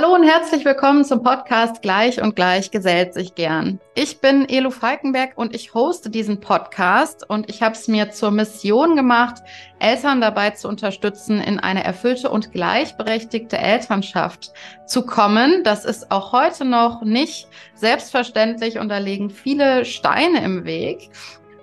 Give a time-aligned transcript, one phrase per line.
[0.00, 3.80] Hallo und herzlich willkommen zum Podcast Gleich und Gleich gesellt sich gern.
[3.96, 8.30] Ich bin Elo Falkenberg und ich hoste diesen Podcast und ich habe es mir zur
[8.30, 9.42] Mission gemacht,
[9.80, 14.52] Eltern dabei zu unterstützen, in eine erfüllte und gleichberechtigte Elternschaft
[14.86, 15.64] zu kommen.
[15.64, 21.10] Das ist auch heute noch nicht selbstverständlich und da liegen viele Steine im Weg.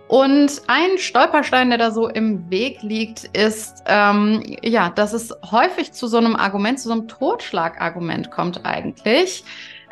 [0.08, 5.94] Und ein Stolperstein, der da so im Weg liegt, ist, ähm, ja, dass es häufig
[5.94, 9.44] zu so einem Argument, zu so einem Totschlagargument kommt eigentlich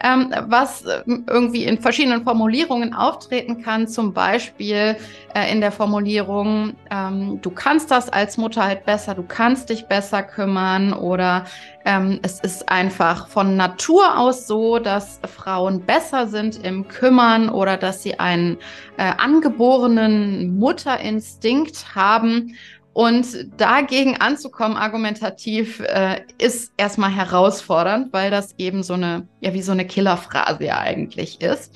[0.03, 3.87] ähm, was äh, irgendwie in verschiedenen Formulierungen auftreten kann.
[3.87, 4.97] Zum Beispiel
[5.33, 9.85] äh, in der Formulierung, ähm, du kannst das als Mutter halt besser, du kannst dich
[9.87, 11.45] besser kümmern oder
[11.85, 17.77] ähm, es ist einfach von Natur aus so, dass Frauen besser sind im Kümmern oder
[17.77, 18.57] dass sie einen
[18.97, 22.55] äh, angeborenen Mutterinstinkt haben.
[22.93, 23.25] Und
[23.57, 29.71] dagegen anzukommen, argumentativ, äh, ist erstmal herausfordernd, weil das eben so eine, ja, wie so
[29.71, 31.73] eine Killerphrase ja eigentlich ist.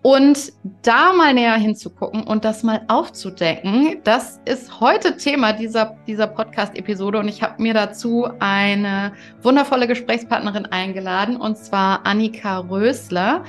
[0.00, 6.28] Und da mal näher hinzugucken und das mal aufzudecken, das ist heute Thema dieser, dieser
[6.28, 7.18] Podcast-Episode.
[7.18, 13.42] Und ich habe mir dazu eine wundervolle Gesprächspartnerin eingeladen, und zwar Annika Rösler,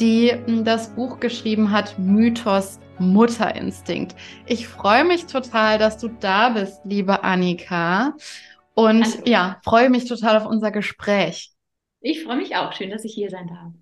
[0.00, 4.14] die hm, das Buch geschrieben hat, Mythos Mutterinstinkt.
[4.46, 8.14] Ich freue mich total, dass du da bist, liebe Annika.
[8.74, 9.22] Und Hallo.
[9.26, 11.52] ja, freue mich total auf unser Gespräch.
[12.00, 12.72] Ich freue mich auch.
[12.72, 13.72] Schön, dass ich hier sein darf.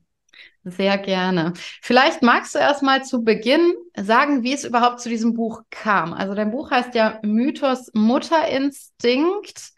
[0.64, 1.52] Sehr gerne.
[1.82, 6.12] Vielleicht magst du erst mal zu Beginn sagen, wie es überhaupt zu diesem Buch kam.
[6.12, 9.72] Also dein Buch heißt ja Mythos Mutterinstinkt.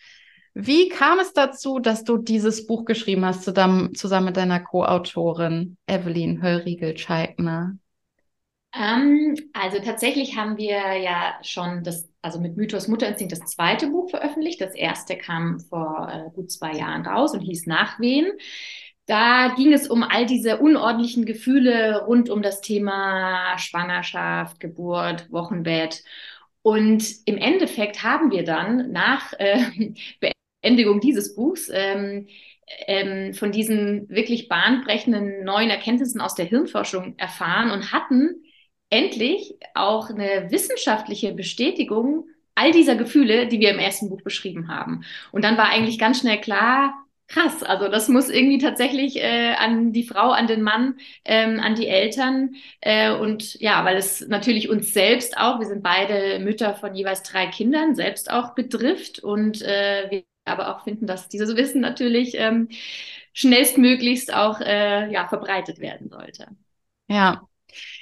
[0.54, 5.76] Wie kam es dazu, dass du dieses Buch geschrieben hast, zusammen, zusammen mit deiner Co-Autorin
[5.86, 7.78] Evelyn Höllriegel-Scheibner?
[8.72, 14.10] Ähm, also tatsächlich haben wir ja schon das, also mit Mythos Mutterinstinkt das zweite Buch
[14.10, 14.60] veröffentlicht.
[14.60, 18.30] Das erste kam vor äh, gut zwei Jahren raus und hieß Nachwehen.
[19.06, 26.04] Da ging es um all diese unordentlichen Gefühle rund um das Thema Schwangerschaft, Geburt, Wochenbett.
[26.62, 29.92] Und im Endeffekt haben wir dann nach äh,
[30.62, 32.28] Beendigung dieses Buchs ähm,
[32.86, 38.44] ähm, von diesen wirklich bahnbrechenden neuen Erkenntnissen aus der Hirnforschung erfahren und hatten
[38.90, 45.04] endlich auch eine wissenschaftliche Bestätigung all dieser Gefühle, die wir im ersten Buch beschrieben haben.
[45.32, 46.94] Und dann war eigentlich ganz schnell klar,
[47.28, 51.76] krass, also das muss irgendwie tatsächlich äh, an die Frau, an den Mann, ähm, an
[51.76, 56.74] die Eltern äh, und ja, weil es natürlich uns selbst auch, wir sind beide Mütter
[56.74, 61.54] von jeweils drei Kindern, selbst auch betrifft und äh, wir aber auch finden, dass dieses
[61.56, 62.68] Wissen natürlich ähm,
[63.32, 66.48] schnellstmöglichst auch äh, ja, verbreitet werden sollte.
[67.08, 67.48] Ja,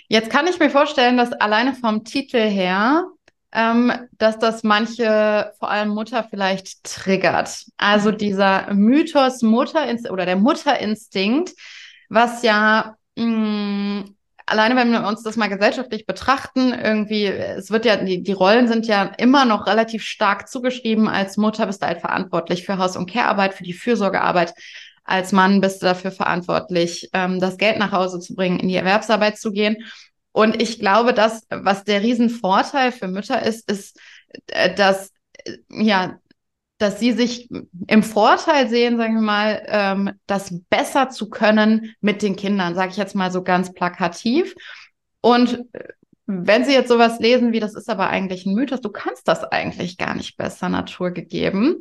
[0.08, 3.04] Jetzt kann ich mir vorstellen, dass alleine vom Titel her,
[3.52, 7.66] ähm, dass das manche, vor allem Mutter, vielleicht triggert.
[7.76, 8.18] Also mhm.
[8.18, 11.52] dieser Mythos Mutterinstinkt oder der Mutterinstinkt,
[12.08, 14.14] was ja mh, mm,
[14.48, 18.66] alleine wenn wir uns das mal gesellschaftlich betrachten, irgendwie, es wird ja, die, die Rollen
[18.66, 21.08] sind ja immer noch relativ stark zugeschrieben.
[21.08, 24.54] Als Mutter bist du halt verantwortlich für Haus- und Care-Arbeit, für die Fürsorgearbeit
[25.08, 28.76] als Mann bist du dafür verantwortlich, ähm, das Geld nach Hause zu bringen, in die
[28.76, 29.84] Erwerbsarbeit zu gehen.
[30.32, 33.98] Und ich glaube, dass, was der Riesenvorteil für Mütter ist, ist,
[34.48, 35.12] äh, dass,
[35.44, 36.18] äh, ja,
[36.78, 37.48] dass sie sich
[37.88, 42.92] im Vorteil sehen, sagen wir mal, ähm, das besser zu können mit den Kindern, sage
[42.92, 44.54] ich jetzt mal so ganz plakativ.
[45.20, 45.88] Und äh,
[46.26, 49.44] wenn Sie jetzt sowas lesen wie, das ist aber eigentlich ein Mythos, du kannst das
[49.44, 51.80] eigentlich gar nicht besser naturgegeben,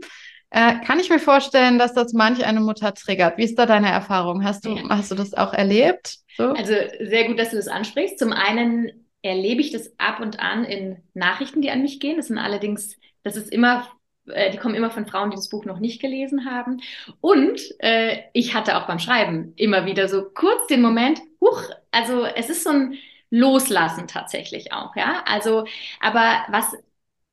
[0.50, 3.38] äh, kann ich mir vorstellen, dass das manch eine Mutter triggert.
[3.38, 4.44] Wie ist da deine Erfahrung?
[4.44, 4.90] Hast du, ja.
[4.90, 6.18] hast du das auch erlebt?
[6.38, 6.52] So?
[6.53, 8.19] Also sehr gut, dass du das ansprichst.
[8.19, 12.18] Zum einen erlebe ich das ab und an in Nachrichten, die an mich gehen.
[12.18, 13.88] Das sind allerdings, das ist immer
[14.28, 16.81] äh, die kommen immer von Frauen, die das Buch noch nicht gelesen haben.
[17.22, 22.25] Und äh, ich hatte auch beim Schreiben immer wieder so kurz den Moment, huch, also
[22.25, 22.97] es ist so ein
[23.30, 25.24] Loslassen tatsächlich auch, ja.
[25.25, 25.66] Also,
[26.00, 26.75] aber was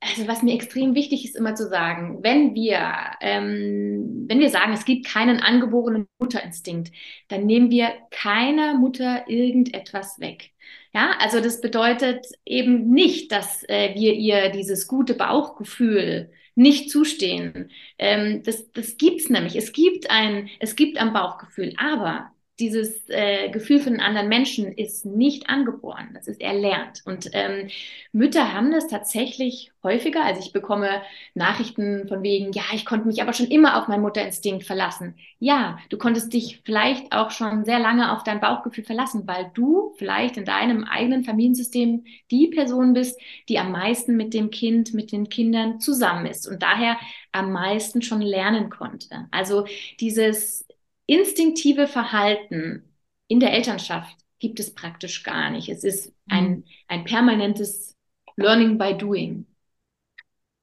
[0.04, 4.72] also was mir extrem wichtig ist, immer zu sagen, wenn wir, ähm, wenn wir sagen,
[4.72, 6.92] es gibt keinen angeborenen Mutterinstinkt,
[7.28, 10.50] dann nehmen wir keiner Mutter irgendetwas weg.
[10.92, 17.70] Ja, also das bedeutet eben nicht, dass äh, wir ihr dieses gute Bauchgefühl nicht zustehen.
[17.98, 19.56] Ähm, das, das gibt's nämlich.
[19.56, 22.30] Es gibt ein, es gibt ein Bauchgefühl, aber
[22.60, 27.02] dieses äh, Gefühl für einen anderen Menschen ist nicht angeboren, das ist erlernt.
[27.04, 27.68] Und ähm,
[28.12, 30.24] Mütter haben das tatsächlich häufiger.
[30.24, 31.02] Also ich bekomme
[31.34, 35.16] Nachrichten von wegen, ja, ich konnte mich aber schon immer auf meinen Mutterinstinkt verlassen.
[35.40, 39.92] Ja, du konntest dich vielleicht auch schon sehr lange auf dein Bauchgefühl verlassen, weil du
[39.96, 45.10] vielleicht in deinem eigenen Familiensystem die Person bist, die am meisten mit dem Kind, mit
[45.10, 46.98] den Kindern zusammen ist und daher
[47.32, 49.26] am meisten schon lernen konnte.
[49.32, 49.66] Also
[49.98, 50.64] dieses
[51.06, 52.94] instinktive Verhalten
[53.28, 55.68] in der Elternschaft gibt es praktisch gar nicht.
[55.68, 56.64] Es ist ein, mhm.
[56.88, 57.96] ein permanentes
[58.36, 59.46] Learning by Doing.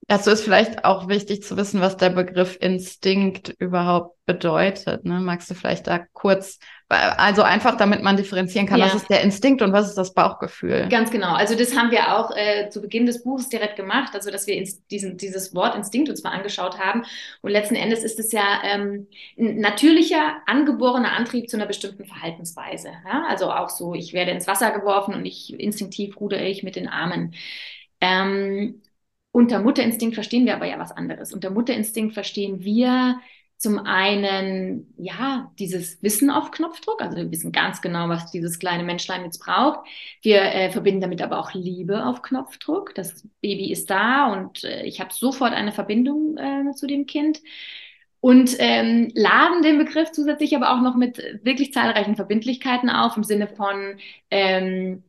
[0.08, 5.06] Dazu ist vielleicht auch wichtig zu wissen, was der Begriff Instinkt überhaupt bedeutet.
[5.06, 5.20] Ne?
[5.20, 6.60] Magst du vielleicht da kurz,
[6.90, 8.88] also einfach damit man differenzieren kann, ja.
[8.88, 10.88] was ist der Instinkt und was ist das Bauchgefühl?
[10.90, 11.34] Ganz genau.
[11.34, 14.62] Also das haben wir auch äh, zu Beginn des Buches direkt gemacht, also dass wir
[14.90, 17.04] diesen, dieses Wort Instinkt uns mal angeschaut haben.
[17.42, 19.08] Und letzten Endes ist es ja ähm,
[19.38, 22.90] ein natürlicher, angeborener Antrieb zu einer bestimmten Verhaltensweise.
[23.08, 23.26] Ja?
[23.30, 26.88] Also auch so, ich werde ins Wasser geworfen und ich instinktiv rudere ich mit den
[26.88, 27.34] Armen.
[28.02, 28.82] Ähm,
[29.32, 31.34] unter Mutterinstinkt verstehen wir aber ja was anderes.
[31.34, 33.20] Unter Mutterinstinkt verstehen wir
[33.62, 37.00] zum einen, ja, dieses Wissen auf Knopfdruck.
[37.00, 39.88] Also wir wissen ganz genau, was dieses kleine Menschlein jetzt braucht.
[40.24, 42.96] Wir äh, verbinden damit aber auch Liebe auf Knopfdruck.
[42.96, 47.40] Das Baby ist da und äh, ich habe sofort eine Verbindung äh, zu dem Kind.
[48.20, 53.24] Und ähm, laden den Begriff zusätzlich aber auch noch mit wirklich zahlreichen Verbindlichkeiten auf, im
[53.24, 53.98] Sinne von,
[54.32, 55.04] ähm,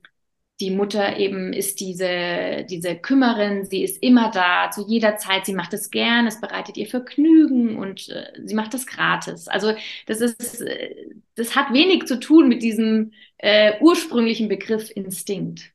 [0.62, 5.54] die Mutter eben ist diese, diese Kümmerin, sie ist immer da, zu jeder Zeit, sie
[5.54, 9.48] macht es gern, es bereitet ihr Vergnügen und äh, sie macht es gratis.
[9.48, 9.74] Also
[10.06, 10.94] das ist, äh,
[11.34, 15.72] das hat wenig zu tun mit diesem äh, ursprünglichen Begriff Instinkt.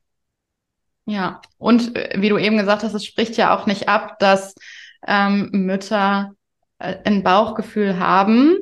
[1.04, 4.54] Ja, und äh, wie du eben gesagt hast, es spricht ja auch nicht ab, dass
[5.06, 6.32] ähm, Mütter
[6.78, 8.56] äh, ein Bauchgefühl haben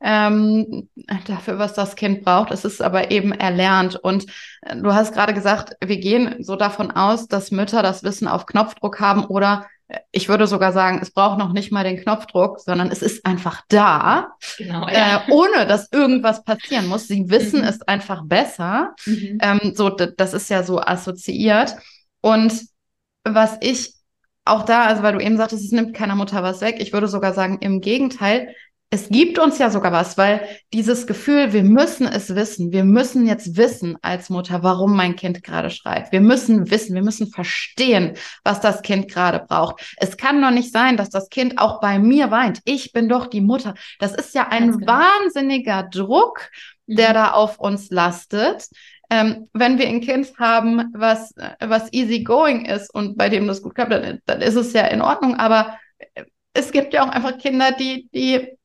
[0.00, 0.88] ähm,
[1.26, 2.50] dafür, was das Kind braucht.
[2.50, 3.96] Es ist aber eben erlernt.
[3.96, 4.26] Und
[4.62, 8.46] äh, du hast gerade gesagt, wir gehen so davon aus, dass Mütter das Wissen auf
[8.46, 12.60] Knopfdruck haben oder äh, ich würde sogar sagen, es braucht noch nicht mal den Knopfdruck,
[12.60, 15.24] sondern es ist einfach da, genau, ja.
[15.26, 17.08] äh, ohne dass irgendwas passieren muss.
[17.08, 17.66] Sie wissen mhm.
[17.68, 18.94] es einfach besser.
[19.06, 19.38] Mhm.
[19.42, 21.76] Ähm, so, das ist ja so assoziiert.
[22.20, 22.52] Und
[23.24, 23.94] was ich
[24.44, 26.76] auch da, also weil du eben sagtest, es nimmt keiner Mutter was weg.
[26.78, 28.54] Ich würde sogar sagen, im Gegenteil,
[28.92, 33.26] es gibt uns ja sogar was, weil dieses Gefühl, wir müssen es wissen, wir müssen
[33.26, 36.12] jetzt wissen als Mutter, warum mein Kind gerade schreit.
[36.12, 38.12] Wir müssen wissen, wir müssen verstehen,
[38.44, 39.94] was das Kind gerade braucht.
[39.96, 42.60] Es kann doch nicht sein, dass das Kind auch bei mir weint.
[42.66, 43.72] Ich bin doch die Mutter.
[43.98, 44.86] Das ist ja ein genau.
[44.86, 46.50] wahnsinniger Druck,
[46.86, 47.14] der mhm.
[47.14, 48.68] da auf uns lastet.
[49.08, 53.62] Ähm, wenn wir ein Kind haben, was, was easy going ist und bei dem das
[53.62, 55.36] gut klappt, dann, dann ist es ja in Ordnung.
[55.36, 55.78] Aber
[56.52, 58.58] es gibt ja auch einfach Kinder, die, die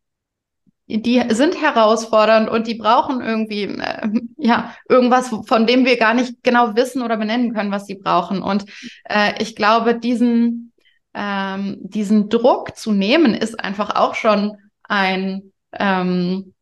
[0.88, 6.44] die sind herausfordernd und die brauchen irgendwie äh, ja irgendwas, von dem wir gar nicht
[6.44, 8.42] genau wissen oder benennen können, was sie brauchen.
[8.42, 8.66] Und
[9.04, 10.72] äh, ich glaube, diesen
[11.14, 16.54] ähm, diesen Druck zu nehmen, ist einfach auch schon ein ähm,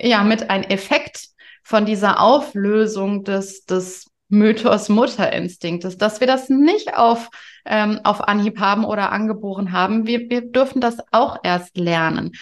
[0.00, 1.28] ja mit ein Effekt
[1.62, 7.28] von dieser Auflösung des, des Mythos Mutterinstinktes, dass wir das nicht auf,
[7.66, 10.06] ähm, auf Anhieb haben oder angeboren haben.
[10.06, 12.32] Wir, wir dürfen das auch erst lernen.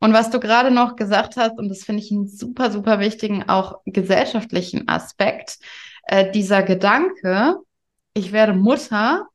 [0.00, 3.48] Und was du gerade noch gesagt hast, und das finde ich einen super, super wichtigen,
[3.48, 5.58] auch gesellschaftlichen Aspekt,
[6.04, 7.56] äh, dieser Gedanke,
[8.14, 9.28] ich werde Mutter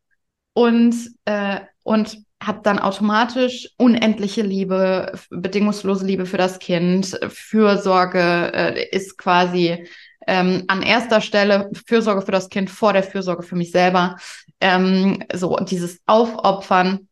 [0.54, 0.96] und,
[1.26, 7.18] äh, und habe dann automatisch unendliche Liebe, bedingungslose Liebe für das Kind.
[7.30, 9.88] Fürsorge äh, ist quasi
[10.28, 14.18] ähm, an erster Stelle Fürsorge für das Kind vor der Fürsorge für mich selber.
[14.60, 17.08] Ähm, so dieses Aufopfern.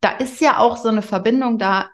[0.00, 1.88] Da ist ja auch so eine Verbindung da,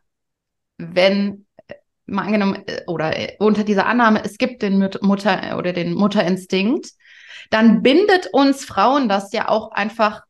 [0.78, 1.74] wenn äh,
[2.06, 6.90] mal angenommen äh, oder äh, unter dieser Annahme, es gibt den Mutter oder den Mutterinstinkt,
[7.50, 10.22] dann bindet uns Frauen das ja auch einfach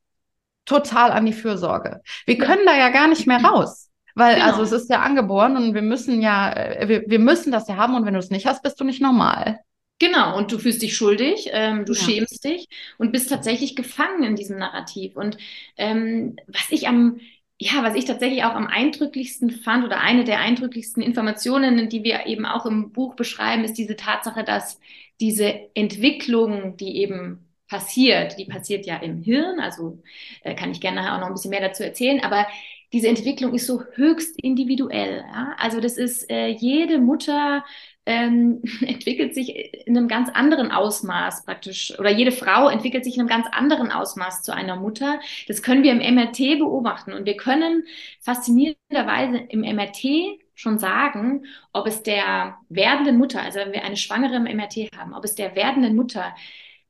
[0.65, 2.01] total an die Fürsorge.
[2.27, 3.91] Wir können da ja gar nicht mehr raus.
[4.15, 4.47] Weil, genau.
[4.47, 6.55] also es ist ja angeboren und wir müssen ja,
[6.87, 9.01] wir, wir müssen das ja haben und wenn du es nicht hast, bist du nicht
[9.01, 9.61] normal.
[9.99, 12.01] Genau, und du fühlst dich schuldig, ähm, du ja.
[12.01, 12.67] schämst dich
[12.99, 15.17] und bist tatsächlich gefangen in diesem Narrativ.
[15.17, 15.39] Und
[15.77, 17.21] ähm, was ich am,
[17.63, 22.27] ja, was ich tatsächlich auch am eindrücklichsten fand oder eine der eindrücklichsten Informationen, die wir
[22.27, 24.81] eben auch im Buch beschreiben, ist diese Tatsache, dass
[25.21, 30.03] diese Entwicklung, die eben passiert, die passiert ja im Hirn, also
[30.43, 32.49] äh, kann ich gerne nachher auch noch ein bisschen mehr dazu erzählen, aber
[32.93, 35.25] diese Entwicklung ist so höchst individuell.
[35.33, 35.55] Ja?
[35.57, 37.65] Also das ist äh, jede Mutter
[38.07, 39.55] ähm, entwickelt sich
[39.87, 43.91] in einem ganz anderen Ausmaß praktisch oder jede Frau entwickelt sich in einem ganz anderen
[43.91, 45.21] Ausmaß zu einer Mutter.
[45.49, 47.85] Das können wir im MRT beobachten und wir können
[48.21, 54.37] faszinierenderweise im MRT schon sagen, ob es der werdenden Mutter, also wenn wir eine Schwangere
[54.37, 56.35] im MRT haben, ob es der werdenden Mutter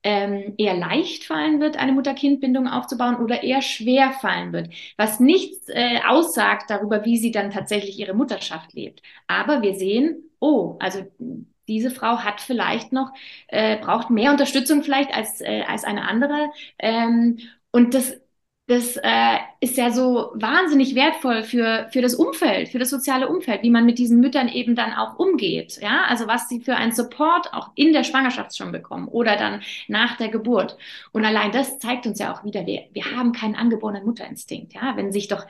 [0.02, 5.68] ähm, eher leicht fallen wird, eine Mutter-Kind-Bindung aufzubauen oder eher schwer fallen wird, was nichts
[5.68, 9.00] äh, aussagt darüber, wie sie dann tatsächlich ihre Mutterschaft lebt.
[9.28, 11.04] Aber wir sehen, oh, also
[11.68, 13.12] diese Frau hat vielleicht noch,
[13.48, 16.50] äh, braucht mehr Unterstützung vielleicht als, äh, als eine andere.
[16.78, 17.38] Ähm,
[17.70, 18.20] und das
[18.68, 23.62] das äh, ist ja so wahnsinnig wertvoll für, für das Umfeld, für das soziale Umfeld,
[23.62, 25.78] wie man mit diesen Müttern eben dann auch umgeht.
[25.82, 29.62] Ja, also was sie für einen Support auch in der Schwangerschaft schon bekommen oder dann
[29.88, 30.78] nach der Geburt.
[31.10, 34.74] Und allein das zeigt uns ja auch wieder, wir, wir haben keinen angeborenen Mutterinstinkt.
[34.74, 35.44] Ja, wenn sich doch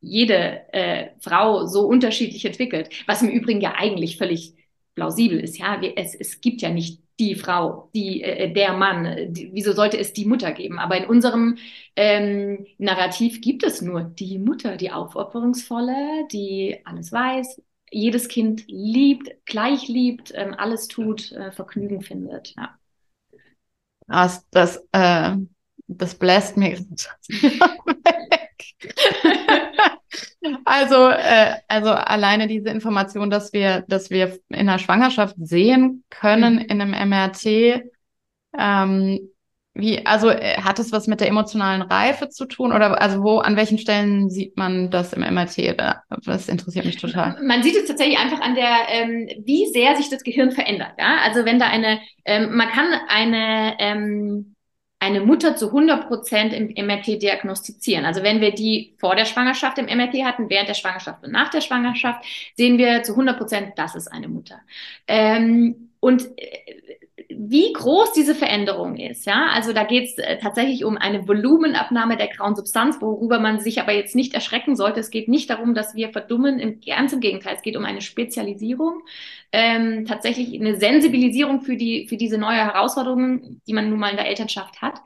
[0.00, 4.54] jede äh, Frau so unterschiedlich entwickelt, was im Übrigen ja eigentlich völlig
[4.94, 5.58] plausibel ist.
[5.58, 9.32] Ja, es, es gibt ja nicht die Frau, die, äh, der Mann.
[9.32, 10.78] Die, wieso sollte es die Mutter geben?
[10.78, 11.58] Aber in unserem
[11.96, 19.30] ähm, Narrativ gibt es nur die Mutter, die aufopferungsvolle, die alles weiß, jedes Kind liebt,
[19.44, 22.54] gleich liebt, ähm, alles tut, äh, Vergnügen findet.
[22.56, 22.78] Ja.
[24.06, 25.36] Das, das, äh,
[25.86, 26.78] das bläst mir
[30.64, 36.54] Also, äh, also alleine diese Information, dass wir, dass wir in der Schwangerschaft sehen können
[36.54, 36.60] mhm.
[36.60, 37.82] in einem MRT,
[38.58, 39.30] ähm,
[39.74, 43.38] wie, also äh, hat es was mit der emotionalen Reife zu tun oder also wo,
[43.38, 45.76] an welchen Stellen sieht man das im MRT?
[46.24, 47.40] Das interessiert mich total.
[47.42, 50.92] Man sieht es tatsächlich einfach an der, ähm, wie sehr sich das Gehirn verändert.
[50.98, 51.18] Ja?
[51.24, 54.56] Also wenn da eine, ähm, man kann eine ähm,
[55.00, 58.04] eine Mutter zu 100 Prozent im MRT diagnostizieren.
[58.04, 61.48] Also wenn wir die vor der Schwangerschaft im MRT hatten, während der Schwangerschaft und nach
[61.50, 62.22] der Schwangerschaft,
[62.54, 64.60] sehen wir zu 100 Prozent, das ist eine Mutter.
[65.08, 66.89] Ähm, und äh,
[67.36, 69.26] wie groß diese Veränderung ist.
[69.26, 73.60] Ja, also da geht es äh, tatsächlich um eine Volumenabnahme der grauen Substanz, worüber man
[73.60, 75.00] sich aber jetzt nicht erschrecken sollte.
[75.00, 78.00] Es geht nicht darum, dass wir verdummen, im, ganz im Gegenteil, es geht um eine
[78.00, 79.02] Spezialisierung,
[79.52, 84.16] ähm, tatsächlich eine Sensibilisierung für die für diese neue Herausforderungen, die man nun mal in
[84.16, 85.00] der Elternschaft hat.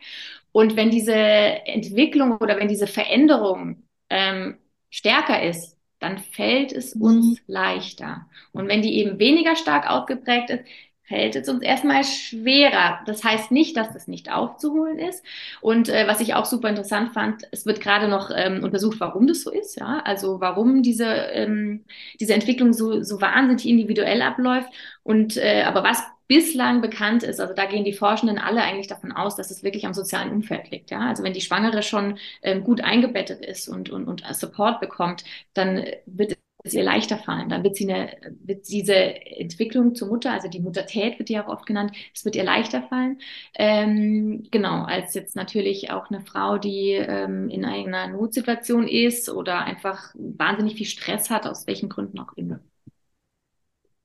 [0.52, 4.56] Und wenn diese Entwicklung oder wenn diese Veränderung ähm,
[4.90, 7.38] stärker ist, dann fällt es uns mhm.
[7.46, 8.26] leichter.
[8.52, 10.64] Und wenn die eben weniger stark ausgeprägt ist,
[11.04, 13.00] fällt es uns erstmal schwerer.
[13.06, 15.24] Das heißt nicht, dass das nicht aufzuholen ist.
[15.60, 19.26] Und äh, was ich auch super interessant fand, es wird gerade noch ähm, untersucht, warum
[19.26, 19.76] das so ist.
[19.78, 21.84] Ja, also warum diese ähm,
[22.20, 24.68] diese Entwicklung so so wahnsinnig individuell abläuft.
[25.02, 29.12] Und äh, aber was bislang bekannt ist, also da gehen die Forschenden alle eigentlich davon
[29.12, 30.90] aus, dass es wirklich am sozialen Umfeld liegt.
[30.90, 35.24] Ja, also wenn die Schwangere schon ähm, gut eingebettet ist und und und Support bekommt,
[35.52, 37.48] dann wird es ihr leichter fallen.
[37.48, 41.50] Dann wird sie eine, wird diese Entwicklung zur Mutter, also die Muttertät wird ja auch
[41.52, 43.18] oft genannt, es wird ihr leichter fallen.
[43.54, 49.60] Ähm, genau, als jetzt natürlich auch eine Frau, die ähm, in einer Notsituation ist oder
[49.64, 52.60] einfach wahnsinnig viel Stress hat, aus welchen Gründen auch immer.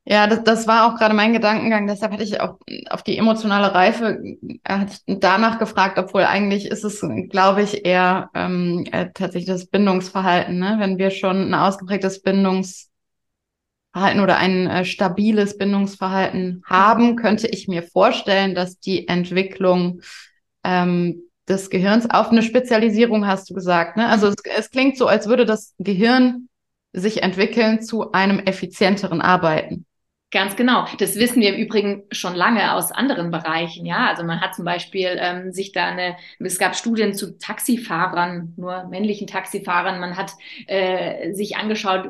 [0.06, 1.86] Ja, das, das war auch gerade mein Gedankengang.
[1.86, 2.58] Deshalb hatte ich auch
[2.90, 7.86] auf die emotionale Reife äh, hatte ich danach gefragt, obwohl eigentlich ist es, glaube ich,
[7.86, 10.58] eher ähm, äh, tatsächlich das Bindungsverhalten.
[10.58, 10.78] Ne?
[10.80, 12.90] Wenn wir schon ein ausgeprägtes Bindungsverhalten
[13.94, 20.02] oder ein äh, stabiles Bindungsverhalten haben, könnte ich mir vorstellen, dass die Entwicklung
[20.64, 23.98] ähm, des Gehirns auf eine Spezialisierung, hast du gesagt.
[23.98, 24.08] Ne?
[24.08, 26.48] Also es, es klingt so, als würde das Gehirn
[26.94, 29.86] sich entwickeln zu einem effizienteren Arbeiten.
[30.32, 30.86] Ganz genau.
[31.00, 33.86] Das wissen wir im Übrigen schon lange aus anderen Bereichen.
[33.88, 38.54] Ja, also man hat zum Beispiel ähm, sich da eine, es gab Studien zu Taxifahrern,
[38.56, 40.00] nur männlichen Taxifahrern.
[40.00, 40.34] Man hat
[40.68, 42.10] äh, sich angeschaut,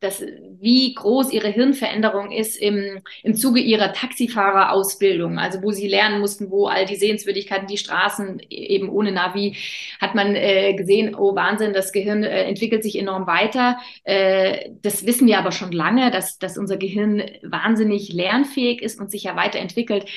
[0.00, 0.22] dass,
[0.60, 6.50] wie groß ihre Hirnveränderung ist im, im Zuge ihrer Taxifahrerausbildung, also wo sie lernen mussten,
[6.50, 9.56] wo all die Sehenswürdigkeiten, die Straßen eben ohne Navi,
[10.00, 13.78] hat man äh, gesehen, oh Wahnsinn, das Gehirn äh, entwickelt sich enorm weiter.
[14.04, 19.10] Äh, das wissen wir aber schon lange, dass, dass unser Gehirn wahnsinnig lernfähig ist und
[19.10, 20.06] sich ja weiterentwickelt.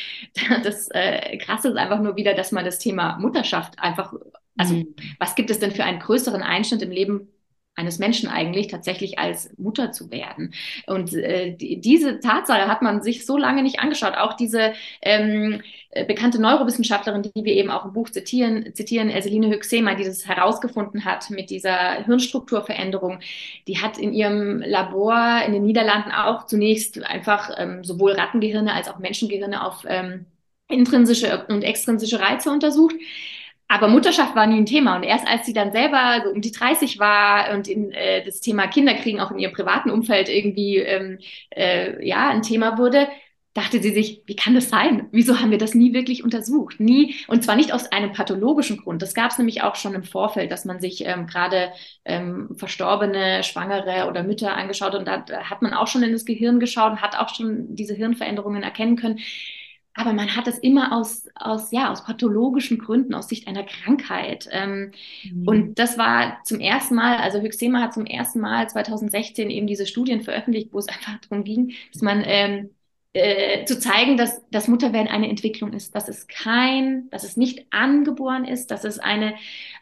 [0.63, 4.13] Das äh, Krasse ist einfach nur wieder, dass man das Thema Mutterschaft einfach,
[4.57, 4.95] also mhm.
[5.19, 7.29] was gibt es denn für einen größeren Einschnitt im Leben
[7.79, 10.53] eines Menschen eigentlich tatsächlich als Mutter zu werden.
[10.85, 14.15] Und äh, die, diese Tatsache hat man sich so lange nicht angeschaut.
[14.17, 19.49] Auch diese ähm, äh, bekannte Neurowissenschaftlerin, die wir eben auch im Buch zitieren, zitieren Erseline
[19.49, 23.19] Höxema, die das herausgefunden hat mit dieser Hirnstrukturveränderung,
[23.67, 28.89] die hat in ihrem Labor in den Niederlanden auch zunächst einfach ähm, sowohl Rattengehirne als
[28.89, 30.25] auch Menschengehirne auf ähm,
[30.67, 32.95] intrinsische und extrinsische Reize untersucht.
[33.71, 34.95] Aber Mutterschaft war nie ein Thema.
[34.97, 38.41] Und erst als sie dann selber so um die 30 war und in, äh, das
[38.41, 41.19] Thema Kinderkriegen auch in ihrem privaten Umfeld irgendwie ähm,
[41.51, 43.07] äh, ja ein Thema wurde,
[43.53, 45.07] dachte sie sich, wie kann das sein?
[45.11, 46.79] Wieso haben wir das nie wirklich untersucht?
[46.79, 49.01] Nie, und zwar nicht aus einem pathologischen Grund.
[49.01, 51.71] Das gab es nämlich auch schon im Vorfeld, dass man sich ähm, gerade
[52.05, 56.59] ähm, verstorbene, Schwangere oder Mütter angeschaut und da hat man auch schon in das Gehirn
[56.59, 59.19] geschaut und hat auch schon diese Hirnveränderungen erkennen können.
[59.99, 64.47] Aber man hat es immer aus, aus, ja, aus pathologischen Gründen, aus Sicht einer Krankheit.
[64.49, 64.93] Ähm,
[65.29, 65.45] mhm.
[65.45, 69.85] Und das war zum ersten Mal, also Hyxema hat zum ersten Mal 2016 eben diese
[69.85, 72.69] Studien veröffentlicht, wo es einfach darum ging, dass man ähm,
[73.11, 77.65] äh, zu zeigen, dass das Mutterwerden eine Entwicklung ist, dass es kein, dass es nicht
[77.71, 79.35] angeboren ist, dass es eine,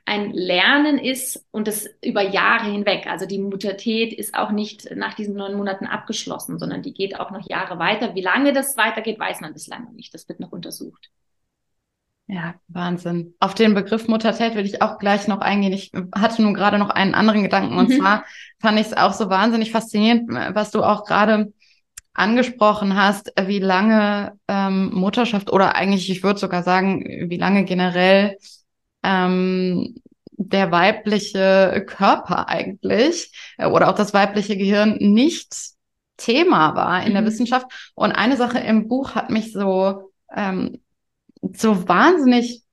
[0.07, 3.07] ein Lernen ist und das über Jahre hinweg.
[3.07, 7.29] Also die Muttertät ist auch nicht nach diesen neun Monaten abgeschlossen, sondern die geht auch
[7.29, 8.15] noch Jahre weiter.
[8.15, 10.13] Wie lange das weitergeht, weiß man bislang noch nicht.
[10.13, 11.09] Das wird noch untersucht.
[12.27, 13.33] Ja, Wahnsinn.
[13.41, 15.73] Auf den Begriff Muttertät will ich auch gleich noch eingehen.
[15.73, 17.99] Ich hatte nun gerade noch einen anderen Gedanken und mhm.
[17.99, 18.23] zwar
[18.59, 21.51] fand ich es auch so wahnsinnig faszinierend, was du auch gerade
[22.13, 28.37] angesprochen hast, wie lange ähm, Mutterschaft oder eigentlich, ich würde sogar sagen, wie lange generell
[29.07, 29.95] ähm,
[30.33, 35.55] der weibliche Körper eigentlich äh, oder auch das weibliche Gehirn nicht
[36.17, 37.13] Thema war in mhm.
[37.13, 37.91] der Wissenschaft.
[37.95, 40.81] Und eine Sache im Buch hat mich so, ähm,
[41.53, 42.63] so wahnsinnig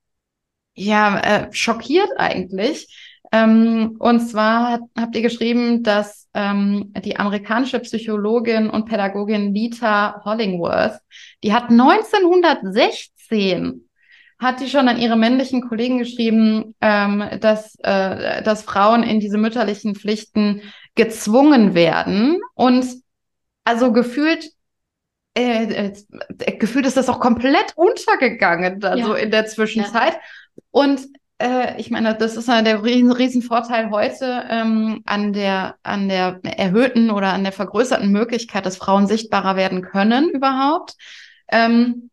[0.74, 3.20] ja, äh, schockiert eigentlich.
[3.32, 10.98] Ähm, und zwar habt ihr geschrieben, dass ähm, die amerikanische Psychologin und Pädagogin Lita Hollingworth,
[11.42, 13.83] die hat 1916
[14.44, 19.38] hat die schon an ihre männlichen Kollegen geschrieben, ähm, dass, äh, dass Frauen in diese
[19.38, 20.62] mütterlichen Pflichten
[20.94, 22.40] gezwungen werden.
[22.54, 22.86] Und
[23.64, 24.50] also gefühlt,
[25.36, 29.22] äh, äh, gefühlt ist das auch komplett untergegangen, also ja.
[29.22, 30.12] in der Zwischenzeit.
[30.12, 30.20] Ja.
[30.70, 31.00] Und
[31.38, 36.08] äh, ich meine, das ist ja der riesen, riesen Vorteil heute ähm, an der an
[36.08, 40.94] der erhöhten oder an der vergrößerten Möglichkeit, dass Frauen sichtbarer werden können überhaupt.
[41.48, 42.10] Ähm,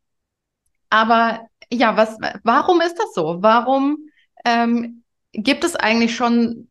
[0.90, 3.38] aber ja, was, warum ist das so?
[3.42, 3.98] Warum
[4.46, 6.70] ähm, gibt es eigentlich schon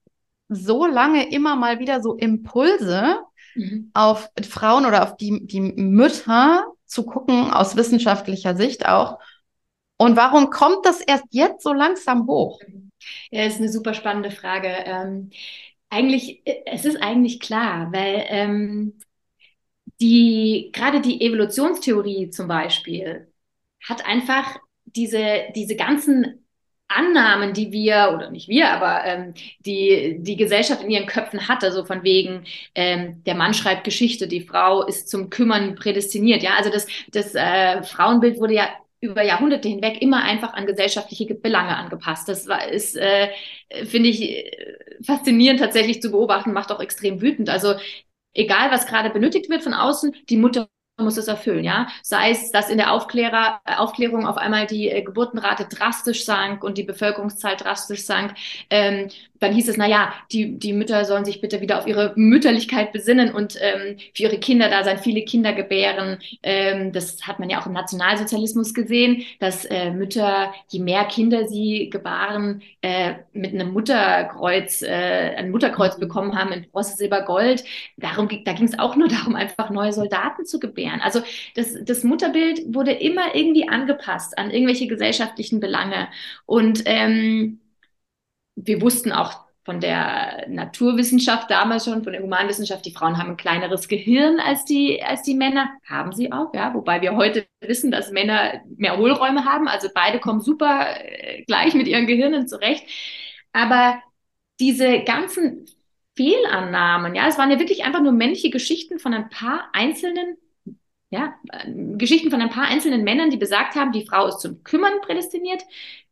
[0.48, 3.20] so lange immer mal wieder so Impulse
[3.54, 3.90] mhm.
[3.94, 9.18] auf Frauen oder auf die, die Mütter zu gucken, aus wissenschaftlicher Sicht auch?
[9.96, 12.60] Und warum kommt das erst jetzt so langsam hoch?
[13.30, 14.68] Ja, ist eine super spannende Frage.
[14.68, 15.30] Ähm,
[15.88, 18.98] eigentlich, es ist eigentlich klar, weil ähm,
[20.00, 23.30] die, gerade die Evolutionstheorie zum Beispiel
[23.86, 24.58] hat einfach
[24.94, 26.44] diese, diese ganzen
[26.88, 31.70] Annahmen, die wir, oder nicht wir, aber ähm, die, die Gesellschaft in ihren Köpfen hatte,
[31.70, 32.44] so von wegen,
[32.74, 36.42] ähm, der Mann schreibt Geschichte, die Frau ist zum Kümmern prädestiniert.
[36.42, 38.68] Ja, also das, das äh, Frauenbild wurde ja
[39.00, 42.28] über Jahrhunderte hinweg immer einfach an gesellschaftliche Belange angepasst.
[42.28, 43.30] Das war, ist, äh,
[43.86, 47.48] finde ich, äh, faszinierend tatsächlich zu beobachten, macht auch extrem wütend.
[47.48, 47.74] Also
[48.34, 50.68] egal, was gerade benötigt wird von außen, die Mutter
[51.00, 51.88] muss es erfüllen, ja.
[52.02, 56.64] Sei es, dass in der Aufklärer, äh, Aufklärung auf einmal die äh, Geburtenrate drastisch sank
[56.64, 58.34] und die Bevölkerungszahl drastisch sank.
[58.70, 59.08] Ähm,
[59.40, 62.92] dann hieß es, na ja, die, die Mütter sollen sich bitte wieder auf ihre Mütterlichkeit
[62.92, 66.18] besinnen und ähm, für ihre Kinder da sein, viele Kinder gebären.
[66.42, 71.48] Ähm, das hat man ja auch im Nationalsozialismus gesehen, dass äh, Mütter, je mehr Kinder
[71.48, 76.00] sie gebaren, äh, mit einem Mutterkreuz, äh, ein Mutterkreuz mhm.
[76.00, 77.64] bekommen haben in Bronze, Silber, Gold.
[77.96, 80.89] Darum, da ging es auch nur darum, einfach neue Soldaten zu gebären.
[81.00, 81.22] Also
[81.54, 86.08] das, das Mutterbild wurde immer irgendwie angepasst an irgendwelche gesellschaftlichen Belange.
[86.46, 87.60] Und ähm,
[88.56, 93.36] wir wussten auch von der Naturwissenschaft damals schon, von der Humanwissenschaft, die Frauen haben ein
[93.36, 95.70] kleineres Gehirn als die, als die Männer.
[95.84, 96.74] Haben sie auch, ja.
[96.74, 99.68] Wobei wir heute wissen, dass Männer mehr Hohlräume haben.
[99.68, 102.84] Also beide kommen super äh, gleich mit ihren Gehirnen zurecht.
[103.52, 104.02] Aber
[104.60, 105.66] diese ganzen
[106.16, 110.36] Fehlannahmen, ja, es waren ja wirklich einfach nur männliche Geschichten von ein paar einzelnen
[111.10, 111.34] ja,
[111.96, 115.62] Geschichten von ein paar einzelnen Männern, die besagt haben, die Frau ist zum Kümmern prädestiniert,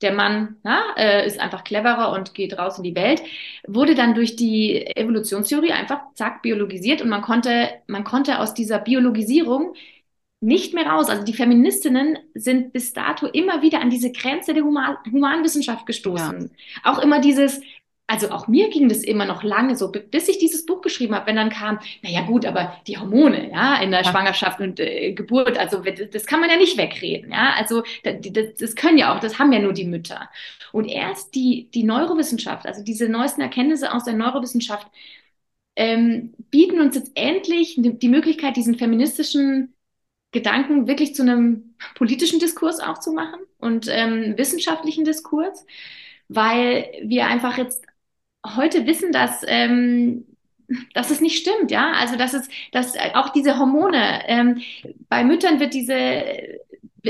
[0.02, 3.22] der Mann ja, äh, ist einfach cleverer und geht raus in die Welt,
[3.66, 8.80] wurde dann durch die Evolutionstheorie einfach zack biologisiert und man konnte, man konnte aus dieser
[8.80, 9.74] Biologisierung
[10.40, 11.08] nicht mehr raus.
[11.08, 16.50] Also die Feministinnen sind bis dato immer wieder an diese Grenze der Human Humanwissenschaft gestoßen.
[16.84, 16.92] Ja.
[16.92, 17.60] Auch immer dieses,
[18.08, 21.26] also auch mir ging das immer noch lange so, bis ich dieses Buch geschrieben habe,
[21.26, 24.10] wenn dann kam, naja gut, aber die Hormone, ja, in der ja.
[24.10, 28.74] Schwangerschaft und äh, Geburt, also das kann man ja nicht wegreden, ja, also das, das,
[28.74, 30.30] können ja auch, das haben ja nur die Mütter.
[30.72, 34.88] Und erst die, die Neurowissenschaft, also diese neuesten Erkenntnisse aus der Neurowissenschaft,
[35.76, 39.74] ähm, bieten uns jetzt endlich die Möglichkeit, diesen feministischen
[40.32, 45.66] Gedanken wirklich zu einem politischen Diskurs auch zu machen und ähm, wissenschaftlichen Diskurs,
[46.28, 47.87] weil wir einfach jetzt
[48.56, 50.24] heute wissen, dass, ähm,
[50.94, 51.92] dass es nicht stimmt, ja.
[51.92, 54.60] Also dass es, dass auch diese Hormone, ähm,
[55.08, 56.24] bei Müttern wird diese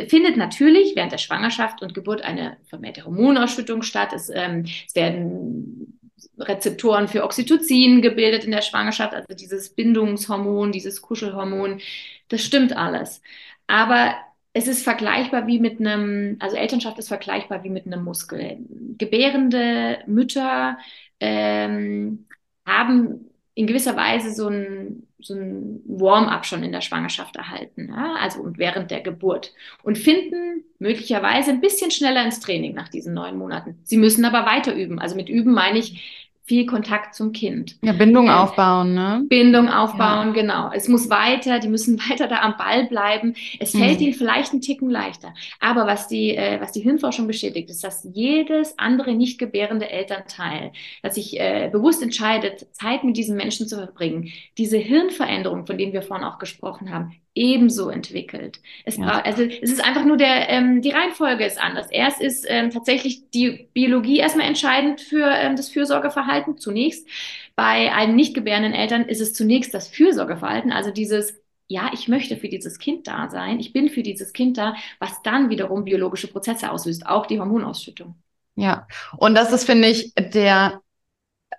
[0.08, 4.12] findet natürlich während der Schwangerschaft und Geburt eine vermehrte Hormonausschüttung statt.
[4.12, 5.98] Es, ähm, es werden
[6.38, 11.80] Rezeptoren für Oxytocin gebildet in der Schwangerschaft, also dieses Bindungshormon, dieses Kuschelhormon.
[12.28, 13.22] Das stimmt alles.
[13.66, 14.14] Aber
[14.52, 18.58] es ist vergleichbar wie mit einem, also Elternschaft ist vergleichbar wie mit einem Muskel.
[18.98, 20.78] Gebärende Mütter
[21.20, 22.26] ähm,
[22.66, 28.14] haben in gewisser Weise so ein, so ein Warm-up schon in der Schwangerschaft erhalten, ja?
[28.20, 29.52] also und während der Geburt
[29.82, 33.80] und finden möglicherweise ein bisschen schneller ins Training nach diesen neun Monaten.
[33.82, 35.00] Sie müssen aber weiter üben.
[35.00, 37.76] Also mit üben meine ich viel Kontakt zum Kind.
[37.82, 39.22] Ja, Bindung äh, aufbauen, ne?
[39.28, 40.32] Bindung aufbauen, ja.
[40.32, 40.70] genau.
[40.72, 43.34] Es muss weiter, die müssen weiter da am Ball bleiben.
[43.60, 44.06] Es fällt mhm.
[44.06, 45.34] ihnen vielleicht einen Ticken leichter.
[45.60, 50.72] Aber was die, äh, was die Hirnforschung bestätigt, ist, dass jedes andere nicht gebärende Elternteil,
[51.02, 55.92] das sich äh, bewusst entscheidet, Zeit mit diesen Menschen zu verbringen, diese Hirnveränderung, von denen
[55.92, 58.60] wir vorhin auch gesprochen haben, ebenso entwickelt.
[58.84, 59.20] Es, ja.
[59.22, 61.90] also, es ist einfach nur der, ähm, die Reihenfolge ist anders.
[61.90, 67.08] Erst ist ähm, tatsächlich die Biologie erstmal entscheidend für ähm, das Fürsorgeverhalten zunächst.
[67.54, 72.38] Bei allen nicht gebärenden Eltern ist es zunächst das Fürsorgeverhalten, also dieses ja, ich möchte
[72.38, 76.26] für dieses Kind da sein, ich bin für dieses Kind da, was dann wiederum biologische
[76.26, 78.14] Prozesse auslöst, auch die Hormonausschüttung.
[78.56, 78.88] Ja,
[79.18, 80.80] und das ist, finde ich, der